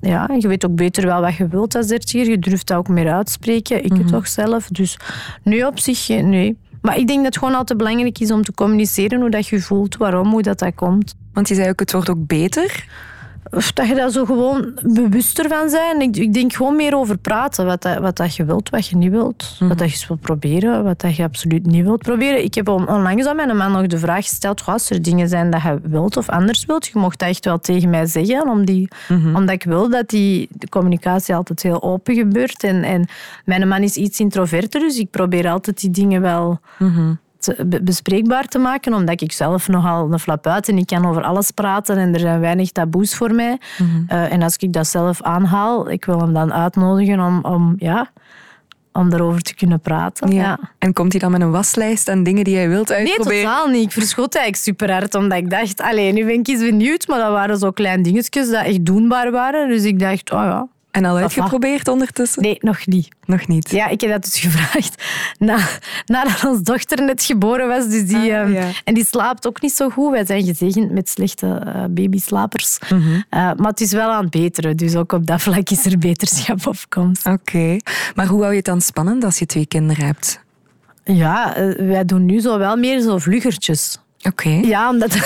ja, 0.00 0.28
je 0.38 0.48
weet 0.48 0.66
ook 0.66 0.74
beter 0.74 1.06
wel 1.06 1.20
wat 1.20 1.36
je 1.36 1.48
wilt 1.48 1.74
als 1.74 1.86
dertiger. 1.86 2.30
Je 2.30 2.38
durft 2.38 2.66
dat 2.66 2.76
ook 2.76 2.88
meer 2.88 3.12
uitspreken. 3.12 3.84
Ik 3.84 3.92
het 3.92 4.08
toch 4.08 4.28
zelf. 4.28 4.68
Dus 4.68 4.98
nu 5.42 5.62
op 5.62 5.78
zich, 5.78 6.08
eh, 6.08 6.22
nee. 6.24 6.56
Maar 6.82 6.98
ik 6.98 7.06
denk 7.06 7.18
dat 7.18 7.26
het 7.26 7.38
gewoon 7.38 7.54
altijd 7.54 7.78
belangrijk 7.78 8.18
is 8.18 8.30
om 8.30 8.42
te 8.42 8.52
communiceren 8.54 9.20
hoe 9.20 9.30
dat 9.30 9.46
je 9.46 9.60
voelt, 9.60 9.96
waarom, 9.96 10.30
hoe 10.30 10.42
dat, 10.42 10.58
dat 10.58 10.74
komt. 10.74 11.14
Want 11.32 11.48
je 11.48 11.54
zei 11.54 11.68
ook, 11.68 11.80
het 11.80 11.92
wordt 11.92 12.10
ook 12.10 12.26
beter. 12.26 12.86
Of 13.50 13.72
dat 13.72 13.88
je 13.88 13.94
daar 13.94 14.10
zo 14.10 14.24
gewoon 14.24 14.72
bewuster 14.82 15.48
van 15.48 15.70
bent. 15.70 16.16
Ik, 16.16 16.22
ik 16.22 16.32
denk 16.34 16.52
gewoon 16.52 16.76
meer 16.76 16.96
over 16.96 17.18
praten. 17.18 17.66
Wat, 17.66 17.82
dat, 17.82 17.98
wat 17.98 18.16
dat 18.16 18.36
je 18.36 18.44
wilt, 18.44 18.70
wat 18.70 18.86
je 18.86 18.96
niet 18.96 19.10
wilt. 19.10 19.56
Wat 19.58 19.78
dat 19.78 19.92
je 20.00 20.06
wilt 20.06 20.20
proberen, 20.20 20.84
wat 20.84 21.00
dat 21.00 21.16
je 21.16 21.22
absoluut 21.22 21.66
niet 21.66 21.84
wilt 21.84 22.02
proberen. 22.02 22.44
Ik 22.44 22.54
heb 22.54 22.68
on- 22.68 22.88
onlangs 22.88 23.26
aan 23.26 23.36
mijn 23.36 23.56
man 23.56 23.72
nog 23.72 23.86
de 23.86 23.98
vraag 23.98 24.28
gesteld. 24.28 24.60
"Goh, 24.60 24.74
Als 24.74 24.90
er 24.90 25.02
dingen 25.02 25.28
zijn 25.28 25.50
dat 25.50 25.62
je 25.62 25.78
wilt 25.82 26.16
of 26.16 26.28
anders 26.28 26.64
wilt, 26.64 26.86
je 26.86 26.98
mocht 26.98 27.18
dat 27.18 27.28
echt 27.28 27.44
wel 27.44 27.58
tegen 27.58 27.90
mij 27.90 28.06
zeggen. 28.06 28.48
Om 28.48 28.64
die, 28.64 28.88
Omdat 29.34 29.50
ik 29.54 29.64
wil 29.64 29.90
dat 29.90 30.08
die 30.08 30.48
de 30.52 30.68
communicatie 30.68 31.34
altijd 31.34 31.62
heel 31.62 31.82
open 31.82 32.14
gebeurt. 32.14 32.62
En, 32.64 32.82
en 32.82 33.08
mijn 33.44 33.68
man 33.68 33.82
is 33.82 33.96
iets 33.96 34.20
introverter, 34.20 34.80
dus 34.80 34.98
ik 34.98 35.10
probeer 35.10 35.48
altijd 35.48 35.80
die 35.80 35.90
dingen 35.90 36.20
wel 36.20 36.60
te- 37.38 37.64
be- 37.66 37.82
bespreekbaar 37.82 38.44
te 38.46 38.58
maken, 38.58 38.94
omdat 38.94 39.20
ik 39.20 39.32
zelf 39.32 39.68
nogal 39.68 40.12
een 40.12 40.18
flap 40.18 40.46
uit 40.46 40.68
en 40.68 40.78
ik 40.78 40.86
kan 40.86 41.06
over 41.06 41.22
alles 41.22 41.50
praten 41.50 41.96
en 41.96 42.14
er 42.14 42.20
zijn 42.20 42.40
weinig 42.40 42.70
taboes 42.72 43.14
voor 43.14 43.34
mij. 43.34 43.58
Eh, 44.08 44.32
en 44.32 44.42
als 44.42 44.56
ik 44.56 44.72
dat 44.72 44.86
zelf 44.86 45.22
aanhaal, 45.22 45.90
ik 45.90 46.04
wil 46.04 46.20
hem 46.20 46.32
dan 46.32 46.52
uitnodigen 46.52 47.20
om, 47.20 47.44
om, 47.44 47.74
ja, 47.78 48.10
om 48.92 49.10
daarover 49.10 49.42
te 49.42 49.54
kunnen 49.54 49.80
praten. 49.80 50.30
Ja. 50.32 50.58
En 50.78 50.92
komt 50.92 51.12
hij 51.12 51.20
dan 51.20 51.30
met 51.30 51.40
een 51.40 51.50
waslijst 51.50 52.08
aan 52.08 52.22
dingen 52.22 52.44
die 52.44 52.54
jij 52.54 52.68
wilt 52.68 52.88
Nee, 52.88 52.98
uitproberen? 52.98 53.42
totaal 53.44 53.66
niet. 53.68 53.84
Ik 53.84 53.92
verschot 53.92 54.34
eigenlijk 54.34 54.64
super 54.64 54.92
hard, 54.92 55.14
omdat 55.14 55.38
ik 55.38 55.50
dacht, 55.50 55.80
allee, 55.80 56.12
nu 56.12 56.24
ben 56.24 56.34
ik 56.38 56.48
eens 56.48 56.60
benieuwd, 56.60 57.08
maar 57.08 57.18
dat 57.18 57.30
waren 57.30 57.58
zo 57.58 57.70
kleine 57.70 58.02
dingetjes 58.02 58.50
dat 58.50 58.64
echt 58.64 58.84
doenbaar 58.84 59.30
waren. 59.30 59.68
Dus 59.68 59.84
ik 59.84 59.98
dacht, 59.98 60.32
oh 60.32 60.42
ja. 60.42 60.68
En 60.98 61.04
al 61.04 61.16
uitgeprobeerd 61.16 61.88
ondertussen? 61.88 62.42
Nee, 62.42 62.56
nog 62.60 62.86
niet. 62.86 63.08
Nog 63.24 63.46
niet. 63.46 63.70
Ja, 63.70 63.88
ik 63.88 64.00
heb 64.00 64.10
dat 64.10 64.22
dus 64.22 64.38
gevraagd 64.46 65.02
na, 65.38 65.58
nadat 66.06 66.44
onze 66.44 66.62
dochter 66.62 67.04
net 67.04 67.22
geboren 67.22 67.68
was. 67.68 67.88
Dus 67.88 68.06
die, 68.06 68.16
Ah, 68.16 68.40
ehm, 68.40 68.52
ja. 68.52 68.70
En 68.84 68.94
die 68.94 69.06
slaapt 69.06 69.46
ook 69.46 69.62
niet 69.62 69.72
zo 69.72 69.88
goed. 69.88 70.10
Wij 70.10 70.26
zijn 70.26 70.44
gezegend 70.44 70.90
met 70.90 71.08
slechte 71.08 71.46
eh, 71.46 71.84
babyslapers. 71.90 72.78
Mhm. 72.88 73.20
Eh, 73.30 73.40
maar 73.40 73.70
het 73.70 73.80
is 73.80 73.92
wel 73.92 74.10
aan 74.10 74.22
het 74.22 74.30
beteren. 74.30 74.76
Dus 74.76 74.96
ook 74.96 75.12
op 75.12 75.26
dat 75.26 75.40
vlak 75.40 75.70
is 75.70 75.84
er 75.84 75.98
beterschap 75.98 76.66
op 76.66 76.76
komst. 76.88 77.26
Oké. 77.26 77.76
Maar 78.14 78.26
hoe 78.26 78.40
hou 78.40 78.50
je 78.50 78.56
het 78.56 78.64
dan 78.64 78.80
spannend 78.80 79.24
als 79.24 79.38
je 79.38 79.46
twee 79.46 79.66
kinderen 79.66 80.06
hebt? 80.06 80.40
Ja, 81.04 81.56
eh, 81.56 81.86
wij 81.86 82.04
doen 82.04 82.24
nu 82.24 82.40
zo 82.40 82.58
wel 82.58 82.76
meer 82.76 83.00
zo 83.00 83.18
vluggertjes. 83.18 83.98
Oké. 84.22 84.48
Ja, 84.48 84.90
omdat... 84.90 85.14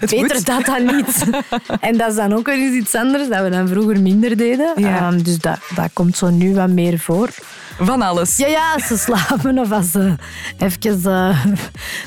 Het 0.00 0.10
Beter 0.10 0.36
moet. 0.36 0.46
dat 0.46 0.64
dan 0.64 0.96
niet. 0.96 1.24
En 1.80 1.96
dat 1.96 2.08
is 2.08 2.16
dan 2.16 2.32
ook 2.32 2.46
weer 2.46 2.58
eens 2.58 2.74
iets 2.76 2.94
anders 2.94 3.28
dat 3.28 3.42
we 3.42 3.50
dan 3.50 3.68
vroeger 3.68 4.00
minder 4.00 4.36
deden. 4.36 4.72
Ja. 4.76 4.98
Ehm, 4.98 5.22
dus 5.22 5.38
dat, 5.38 5.58
dat 5.74 5.90
komt 5.92 6.16
zo 6.16 6.30
nu 6.30 6.54
wat 6.54 6.68
meer 6.68 6.98
voor. 6.98 7.28
Van 7.78 8.02
alles. 8.02 8.36
Ja, 8.36 8.46
ja, 8.46 8.72
als 8.74 8.86
ze 8.86 8.98
slapen 8.98 9.58
of 9.58 9.72
als 9.72 9.90
ze 9.90 10.14
even 10.58 11.04
eh, 11.04 11.44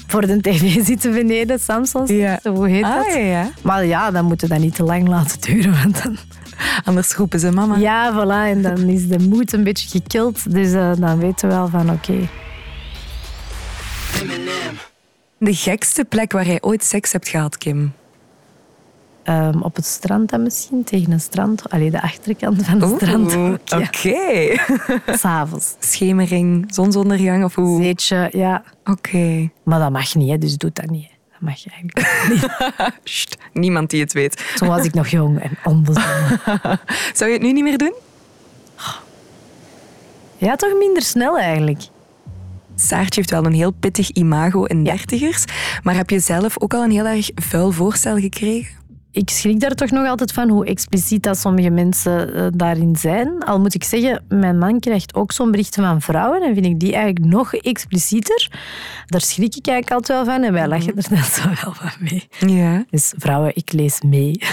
voor 0.08 0.28
de 0.28 0.42
tv 0.42 0.86
zitten 0.86 1.12
beneden, 1.12 1.60
Samsung. 1.60 2.10
Ja. 2.10 2.40
Hoe 2.44 2.70
heet 2.70 2.84
dat? 2.84 3.06
Ah, 3.06 3.14
ja, 3.14 3.20
ja. 3.20 3.50
Maar 3.62 3.86
ja, 3.86 4.12
dan 4.12 4.26
moeten 4.26 4.48
we 4.48 4.54
dat 4.54 4.64
niet 4.64 4.76
te 4.76 4.84
lang 4.84 5.08
laten 5.08 5.42
duren. 5.42 5.74
Want 5.84 6.04
dan... 6.04 6.18
Anders 6.86 7.14
roepen 7.14 7.40
ze 7.40 7.52
mama. 7.52 7.76
Ja, 7.78 8.14
voilà. 8.14 8.50
En 8.52 8.62
dan 8.62 8.78
is 8.78 9.08
de 9.08 9.20
moed 9.20 9.54
een 9.54 9.64
beetje 9.64 9.90
gekild. 9.90 10.52
Dus 10.52 10.74
eh, 10.74 10.92
dan 10.98 11.20
weten 11.20 11.50
we 11.50 11.56
wel 11.56 11.68
van 11.68 11.90
oké. 11.90 12.30
De 15.46 15.56
gekste 15.56 16.06
plek 16.06 16.32
waar 16.32 16.46
jij 16.46 16.62
ooit 16.62 16.84
seks 16.84 17.12
hebt 17.12 17.28
gehad, 17.28 17.58
Kim? 17.58 17.94
ehm, 19.24 19.62
op 19.62 19.76
het 19.76 19.86
strand 19.86 20.30
dan 20.30 20.44
misschien, 20.44 20.84
tegen 20.84 21.12
een 21.12 21.20
strand. 21.20 21.70
Allee, 21.70 21.92
de 21.92 22.02
achterkant 22.02 22.66
van 22.66 22.82
het 22.82 22.96
strand. 23.02 23.36
Oeh, 23.36 23.54
ja. 23.66 23.78
Oké. 23.78 24.56
S'avonds. 25.18 25.76
Schemering, 25.80 26.66
zonsondergang 26.74 27.44
of 27.44 27.56
hoe? 27.56 27.82
Zeetje, 27.84 28.30
ja. 28.32 28.64
Oké. 28.86 29.50
Maar 29.64 29.80
dat 29.80 29.92
mag 29.92 30.16
niet, 30.16 30.30
hè, 30.30 30.38
dus 30.38 30.58
doe 30.58 30.70
dat 30.74 30.90
niet. 30.90 31.04
hè. 31.04 31.14
Dat 31.32 31.42
mag 31.42 31.58
je 31.64 31.70
eigenlijk 31.70 32.30
niet. 32.30 32.48
Sst, 33.14 33.38
Niemand 33.54 33.90
die 33.90 34.02
het 34.02 34.14
weet. 34.14 34.44
Toen 34.56 34.68
was 34.68 34.86
ik 34.86 34.94
nog 34.94 35.08
jong 35.08 35.40
en 35.40 35.58
onbezonnen. 35.64 36.40
Zou 37.14 37.30
je 37.30 37.36
het 37.36 37.42
nu 37.42 37.52
niet 37.52 37.64
meer 37.64 37.78
doen? 37.78 37.94
Ja, 40.38 40.56
toch 40.56 40.78
minder 40.78 41.02
snel 41.04 41.38
eigenlijk. 41.40 41.82
Saartje 42.76 43.20
heeft 43.20 43.32
wel 43.32 43.46
een 43.46 43.54
heel 43.54 43.72
pittig 43.72 44.10
imago 44.10 44.64
in 44.64 44.84
dertigers. 44.84 45.46
Maar 45.84 45.96
heb 45.96 46.10
je 46.10 46.20
zelf 46.20 46.62
ook 46.62 46.74
al 46.74 46.84
een 46.84 46.92
heel 46.92 47.06
erg 47.06 47.30
vuil 47.36 47.72
voorstel 47.72 48.18
gekregen? 48.18 48.85
Ik 49.16 49.30
schrik 49.30 49.60
daar 49.60 49.76
toch 49.76 49.90
nog 49.90 50.08
altijd 50.08 50.32
van 50.32 50.50
hoe 50.50 50.66
expliciet 50.66 51.24
dat 51.24 51.38
sommige 51.38 51.70
mensen 51.70 52.34
eh, 52.34 52.48
daarin 52.54 52.96
zijn. 52.96 53.44
Al 53.44 53.60
moet 53.60 53.74
ik 53.74 53.84
zeggen, 53.84 54.24
mijn 54.28 54.58
man 54.58 54.80
krijgt 54.80 55.16
ook 55.16 55.32
zo'n 55.32 55.52
berichten 55.52 55.84
van 55.84 56.02
vrouwen 56.02 56.42
en 56.42 56.54
vind 56.54 56.66
ik 56.66 56.80
die 56.80 56.94
eigenlijk 56.94 57.26
nog 57.26 57.54
explicieter. 57.54 58.50
Daar 59.06 59.22
schrik 59.22 59.56
ik 59.56 59.68
eigenlijk 59.68 59.92
altijd 59.92 60.26
wel 60.26 60.36
van 60.36 60.44
en 60.44 60.54
wij 60.54 60.68
lachen 60.68 60.98
er 60.98 61.06
net 61.10 61.26
zo 61.26 61.42
wel 61.64 61.74
van 61.74 61.92
mee. 62.00 62.28
Ja. 62.58 62.86
Dus 62.90 63.14
vrouwen, 63.18 63.56
ik 63.56 63.72
lees 63.72 64.02
mee. 64.02 64.40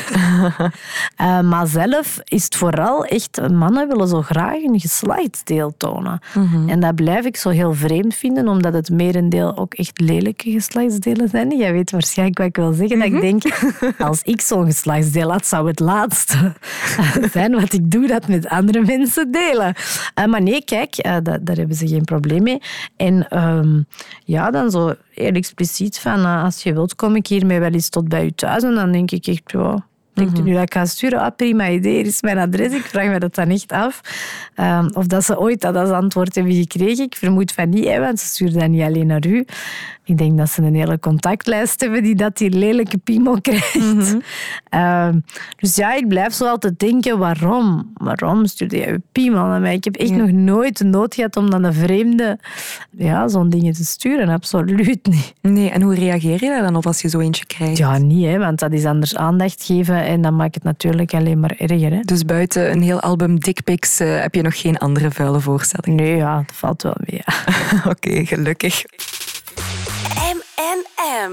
Eh, 1.17 1.41
maar 1.41 1.67
zelf 1.67 2.19
is 2.25 2.45
het 2.45 2.57
vooral 2.57 3.05
echt, 3.05 3.49
mannen 3.51 3.89
willen 3.89 4.09
zo 4.09 4.23
graag 4.23 4.63
een 4.63 4.81
geslachtsdeel 4.81 5.75
tonen. 5.77 6.21
En 6.67 6.81
dat 6.81 6.95
blijf 6.95 7.25
ik 7.25 7.37
zo 7.37 7.49
heel 7.49 7.75
vreemd 7.75 8.15
vinden, 8.15 8.49
omdat 8.49 8.73
het 8.73 8.91
merendeel 8.91 9.57
ook 9.57 9.75
echt 9.75 10.01
lelijke 10.01 10.51
geslachtsdelen 10.51 11.29
zijn. 11.29 11.57
Jij 11.57 11.73
weet 11.73 11.91
waarschijnlijk 11.91 12.39
wat 12.39 12.47
ik 12.47 12.57
wil 12.57 12.73
zeggen. 12.73 12.99
Dat 12.99 13.07
ik 13.07 13.21
denk, 13.21 13.43
als 14.09 14.23
ik 14.23 14.41
zo'n 14.53 14.65
geslachtsdeel 14.67 15.31
had, 15.31 15.47
zou 15.47 15.67
het 15.69 15.81
laatste 15.81 16.53
zijn 17.33 17.53
wat 17.61 17.73
ik 17.73 17.91
doe, 17.91 18.07
dat 18.07 18.29
met 18.29 18.49
andere 18.49 18.81
mensen 18.85 19.31
delen. 19.31 19.75
Eh, 20.15 20.25
maar 20.25 20.43
nee, 20.43 20.65
kijk, 20.65 20.97
eh, 20.97 21.17
da- 21.23 21.39
daar 21.43 21.57
hebben 21.57 21.77
ze 21.77 21.89
geen 21.89 22.05
probleem 22.05 22.43
mee. 22.43 22.59
En 22.97 23.29
ehm, 23.29 23.83
ja, 24.25 24.51
dan 24.51 24.71
zo 24.71 24.95
heel 25.15 25.33
expliciet 25.33 25.99
van, 25.99 26.19
eh, 26.19 26.45
als 26.45 26.63
je 26.63 26.73
wilt, 26.73 26.95
kom 26.95 27.17
ik 27.17 27.27
hiermee 27.27 27.61
wel 27.61 27.71
eens 27.71 27.89
tot 27.89 28.09
bij 28.09 28.25
u 28.25 28.31
thuis. 28.31 28.63
En 28.63 28.75
dan 28.75 28.93
denk 28.93 29.11
ik 29.11 29.27
echt, 29.27 29.43
ja... 29.45 29.87
Denkt 30.25 30.39
u 30.39 30.43
nu 30.43 30.53
dat 30.53 30.63
ik 30.63 30.73
ga 30.73 30.85
sturen? 30.85 31.21
Ah, 31.21 31.37
prima 31.37 31.71
idee, 31.71 31.95
hier 31.95 32.07
is 32.07 32.23
mijn 32.23 32.39
adres. 32.39 32.73
Ik 32.73 32.85
vraag 32.85 33.09
me 33.09 33.19
dat 33.19 33.35
dan 33.35 33.49
echt 33.49 33.73
af. 33.73 34.01
Ehm, 34.55 34.89
of 34.93 35.07
dat 35.07 35.25
ze 35.25 35.39
ooit 35.39 35.61
dat 35.61 35.77
als 35.77 35.91
antwoord 35.91 36.35
hebben 36.35 36.55
gekregen. 36.55 37.05
Ik 37.05 37.17
vermoed 37.17 37.53
van 37.53 37.69
niet, 37.69 37.85
hè, 37.85 38.01
want 38.01 38.21
ze 38.21 38.27
sturen 38.27 38.59
dat 38.59 38.69
niet 38.69 38.83
alleen 38.83 39.07
naar 39.07 39.27
u. 39.27 39.47
Ik 40.05 40.19
denk 40.19 40.39
dat 40.39 40.51
ze 40.51 40.63
een 40.63 40.75
hele 40.75 40.99
contactlijst 40.99 41.81
hebben 41.81 42.03
die 42.03 42.15
dat 42.15 42.37
die 42.37 42.51
lelijke 42.51 42.99
piemel 42.99 43.41
krijgt. 43.41 44.17
Ehm, 44.69 45.19
dus 45.57 45.77
ja, 45.77 45.95
ik 45.95 46.09
blijf 46.09 46.33
zo 46.33 46.47
altijd 46.47 46.79
denken, 46.79 47.19
waarom? 47.19 47.93
Waarom 47.95 48.47
stuurde 48.47 48.77
jij 48.77 48.87
je 48.87 49.01
piemel 49.13 49.47
naar 49.47 49.61
mij? 49.61 49.75
Ik 49.75 49.85
heb 49.85 49.97
echt 49.97 50.11
nog 50.11 50.31
nooit 50.31 50.79
de 50.79 50.85
nood 50.85 51.15
gehad 51.15 51.37
om 51.37 51.51
dan 51.51 51.65
een 51.65 51.75
vreemde 51.75 52.39
ja, 52.91 53.29
zo'n 53.29 53.49
dingen 53.49 53.73
te 53.73 53.85
sturen. 53.85 54.29
Absoluut 54.29 55.07
niet. 55.07 55.33
Nee, 55.41 55.71
en 55.71 55.83
hoe 55.83 55.95
reageer 55.95 56.45
je 56.45 56.49
daar 56.49 56.63
dan 56.63 56.77
op 56.77 56.87
als 56.87 57.03
je 57.03 57.09
zo 57.09 57.19
eentje 57.19 57.47
krijgt? 57.47 57.79
Ja, 57.79 57.99
niet, 57.99 58.27
hè, 58.27 58.39
want 58.39 58.59
dat 58.59 58.73
is 58.73 58.85
anders 58.85 59.17
aandacht 59.17 59.65
geven 59.65 60.05
en 60.13 60.23
dan 60.23 60.37
maakt 60.37 60.55
het 60.55 60.65
natuurlijk 60.65 61.15
alleen 61.15 61.41
maar 61.41 61.55
erger. 61.59 61.91
Hè. 61.91 62.01
Dus 62.01 62.25
buiten 62.25 62.71
een 62.71 62.83
heel 62.83 63.01
album 63.01 63.39
dickpics 63.39 64.01
eh, 64.01 64.21
heb 64.21 64.35
je 64.35 64.43
nog 64.43 64.61
geen 64.61 64.79
andere 64.79 65.11
vuile 65.11 65.41
voorstelling? 65.41 66.01
Nee, 66.01 66.17
ja, 66.17 66.37
dat 66.37 66.57
valt 66.57 66.83
wel 66.83 66.97
mee. 66.97 67.23
Ja. 67.25 67.35
Oké, 67.93 68.27
gelukkig. 68.27 68.85
M&M. 70.15 71.33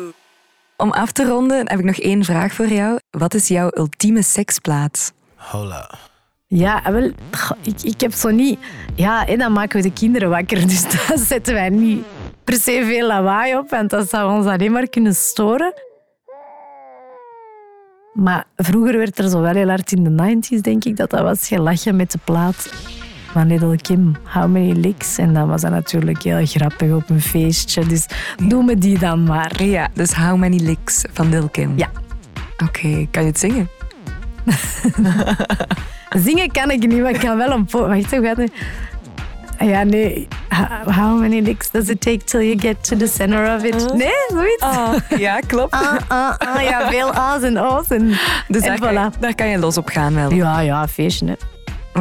Om 0.78 0.92
af 0.92 1.12
te 1.12 1.26
ronden 1.26 1.70
heb 1.70 1.80
ik 1.80 1.86
nog 1.86 1.98
één 1.98 2.24
vraag 2.24 2.54
voor 2.54 2.68
jou. 2.68 3.00
Wat 3.10 3.34
is 3.34 3.48
jouw 3.48 3.70
ultieme 3.74 4.22
seksplaats? 4.22 5.12
Hola. 5.36 5.90
Ja, 6.48 6.92
wel, 6.92 7.12
ik, 7.62 7.82
ik 7.82 8.02
heb 8.02 8.14
zo 8.14 8.30
niet... 8.30 8.60
Ja, 8.96 9.28
en 9.28 9.38
dan 9.38 9.52
maken 9.52 9.82
we 9.82 9.88
de 9.88 9.94
kinderen 9.94 10.30
wakker, 10.30 10.68
dus 10.68 10.84
daar 10.94 11.18
zetten 11.18 11.54
wij 11.54 11.70
niet 11.70 12.06
per 12.44 12.56
se 12.56 12.84
veel 12.86 13.08
lawaai 13.08 13.56
op, 13.56 13.70
want 13.70 13.90
dat 13.90 14.10
zou 14.10 14.38
ons 14.38 14.46
alleen 14.46 14.72
maar 14.72 14.88
kunnen 14.88 15.16
storen. 15.16 15.74
Maar 18.14 18.46
vroeger 18.56 18.98
werd 18.98 19.20
er 19.20 19.30
zo 19.30 19.42
wel 19.42 19.54
heel 19.54 19.68
hard 19.68 19.92
in 19.92 20.04
de 20.04 20.36
90s, 20.36 20.62
denk 20.62 20.86
ik, 20.86 20.98
dat 20.98 21.10
dat 21.10 21.22
was 21.22 21.48
gelachen 21.48 21.96
met 21.96 22.12
de 22.12 22.20
plaat 22.24 22.74
van 23.32 23.48
Little 23.48 23.76
Kim, 23.76 24.16
How 24.24 24.52
Many 24.52 24.72
Licks. 24.72 25.18
En 25.18 25.34
dan 25.34 25.48
was 25.48 25.62
dat 25.62 25.72
natuurlijk 25.72 26.24
heel 26.24 26.46
grappig 26.46 26.92
op 26.92 27.10
een 27.10 27.22
feestje, 27.22 27.86
dus 27.86 28.06
doen 28.48 28.66
we 28.66 28.78
die 28.78 29.00
dan 29.00 29.24
maar. 29.24 29.64
Ja, 29.64 29.88
dus 29.94 30.14
How 30.14 30.38
Many 30.38 30.58
Licks 30.58 31.04
van 31.14 31.30
Lil 31.30 31.50
Kim. 31.50 31.74
Ja. 31.78 31.90
Oké, 32.64 33.08
kan 33.12 33.24
je 33.24 33.30
het 33.30 33.40
zingen? 33.40 33.70
Zingen 36.26 36.52
kan 36.52 36.72
ik 36.72 36.88
niet, 36.88 37.02
maar 37.02 37.12
ik 37.12 37.20
kan 37.20 37.38
wel 37.38 37.52
een 37.52 37.66
po... 37.66 37.88
Wacht, 37.88 38.12
hoe 38.12 38.26
gaat 38.26 38.38
het? 38.38 38.52
Ja, 39.60 39.84
nee. 39.84 40.28
How 40.86 41.20
many 41.20 41.42
licks 41.42 41.72
does 41.72 41.90
it 41.90 42.02
take 42.02 42.24
till 42.24 42.42
you 42.42 42.60
get 42.60 42.84
to 42.84 42.96
the 42.96 43.08
center 43.08 43.56
of 43.56 43.64
it? 43.64 43.94
Nee, 43.94 44.12
zoiets? 44.28 44.66
ja, 45.18 45.40
klopt. 45.40 45.74
Ah, 45.74 45.98
ah, 46.08 46.38
ah, 46.38 46.62
ja, 46.62 46.90
veel 46.90 47.14
A's 47.14 47.42
en 47.42 47.60
O's. 47.60 47.88
En, 47.88 48.08
dus 48.48 48.62
en 48.62 48.68
daar, 48.68 48.80
kan 48.80 48.94
je, 48.94 49.12
voilà. 49.12 49.20
daar 49.20 49.36
kan 49.36 49.48
je 49.48 49.58
los 49.58 49.78
op 49.78 49.88
gaan 49.88 50.14
wel. 50.14 50.34
Ja, 50.34 50.60
ja, 50.60 50.88
feestje. 50.88 51.26
Hè. 51.26 51.34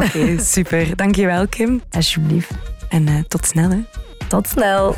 Oké, 0.04 0.38
super. 0.54 0.96
Dankjewel, 0.96 1.48
Kim. 1.48 1.82
Alsjeblieft. 1.90 2.50
En 2.88 3.08
eh, 3.08 3.14
tot 3.28 3.46
snel, 3.46 3.70
hè. 3.70 3.84
Tot 4.28 4.48
snel. 4.48 4.94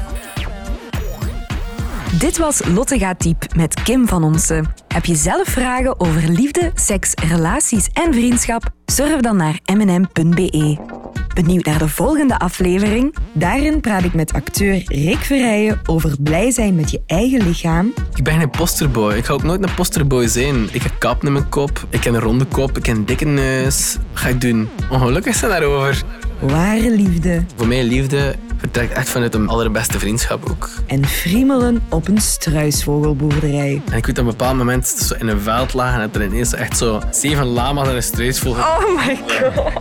Dit 2.19 2.39
was 2.39 2.67
Lotte 2.67 2.99
gaat 2.99 3.21
diep 3.21 3.55
met 3.55 3.83
Kim 3.83 4.09
van 4.09 4.25
Onsen. 4.25 4.75
Heb 4.89 5.05
je 5.05 5.15
zelf 5.15 5.49
vragen 5.49 6.01
over 6.01 6.29
liefde, 6.29 6.71
seks, 6.75 7.13
relaties 7.29 7.89
en 7.93 8.15
vriendschap? 8.15 8.65
Surf 8.87 9.21
dan 9.21 9.37
naar 9.37 9.59
mnm.be. 9.77 11.00
Benieuwd 11.41 11.65
naar 11.65 11.79
de 11.79 11.89
volgende 11.89 12.39
aflevering? 12.39 13.15
Daarin 13.33 13.81
praat 13.81 14.05
ik 14.05 14.15
met 14.15 14.33
acteur 14.33 14.83
Rick 14.87 15.19
Verrijen 15.19 15.81
over 15.87 16.17
blij 16.21 16.51
zijn 16.51 16.75
met 16.75 16.91
je 16.91 17.01
eigen 17.07 17.43
lichaam, 17.47 17.93
Ik 18.15 18.25
ben 18.25 18.39
geen 18.39 18.51
posterboy. 18.51 19.15
Ik 19.15 19.25
ga 19.25 19.33
ook 19.33 19.43
nooit 19.43 19.63
een 19.63 19.75
posterboy 19.75 20.27
zijn. 20.27 20.69
Ik 20.73 20.83
heb 20.83 20.93
kap 20.99 21.25
in 21.25 21.33
mijn 21.33 21.49
kop. 21.49 21.87
Ik 21.91 22.05
heb 22.05 22.15
een 22.15 22.21
ronde 22.21 22.45
kop. 22.45 22.77
Ik 22.77 22.87
heb 22.87 22.97
een 22.97 23.07
dikke 23.07 23.25
neus. 23.25 23.97
Wat 24.13 24.23
ga 24.23 24.29
ik 24.29 24.41
doen? 24.41 24.69
Ongelukkig 24.91 25.35
zijn 25.35 25.51
daarover. 25.51 26.03
ware 26.41 26.91
liefde 26.91 27.45
Voor 27.57 27.67
mij 27.67 27.85
liefde 27.85 28.35
vertrekt 28.57 28.93
echt 28.93 29.09
vanuit 29.09 29.35
een 29.35 29.49
allerbeste 29.49 29.99
vriendschap 29.99 30.51
ook. 30.51 30.69
en 30.87 31.07
friemelen 31.07 31.83
op 31.89 32.09
een 32.09 32.21
struisvogelboerderij. 32.21 33.83
En 33.91 33.97
ik 33.97 34.07
weet 34.07 34.19
op 34.19 34.25
een 34.25 34.31
bepaald 34.31 34.57
moment 34.57 34.87
zo 34.89 35.15
in 35.19 35.29
een 35.29 35.41
veld 35.41 35.75
lagen 35.75 36.01
en 36.01 36.07
dat 36.13 36.21
er 36.23 36.29
ineens 36.29 36.55
echt 36.55 36.79
zo 36.79 37.01
zeven 37.11 37.47
lama's 37.47 37.89
en 37.89 37.95
een 37.95 38.03
struisvogel. 38.03 38.63
Oh 38.63 39.07
my 39.07 39.19
god. 39.29 39.73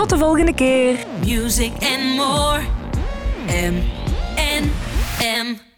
Tot 0.00 0.10
de 0.10 0.18
volgende 0.18 0.54
keer. 0.54 0.96
Music 1.24 1.72
and 1.80 2.16
more. 2.16 2.60
M&M. 3.46 5.69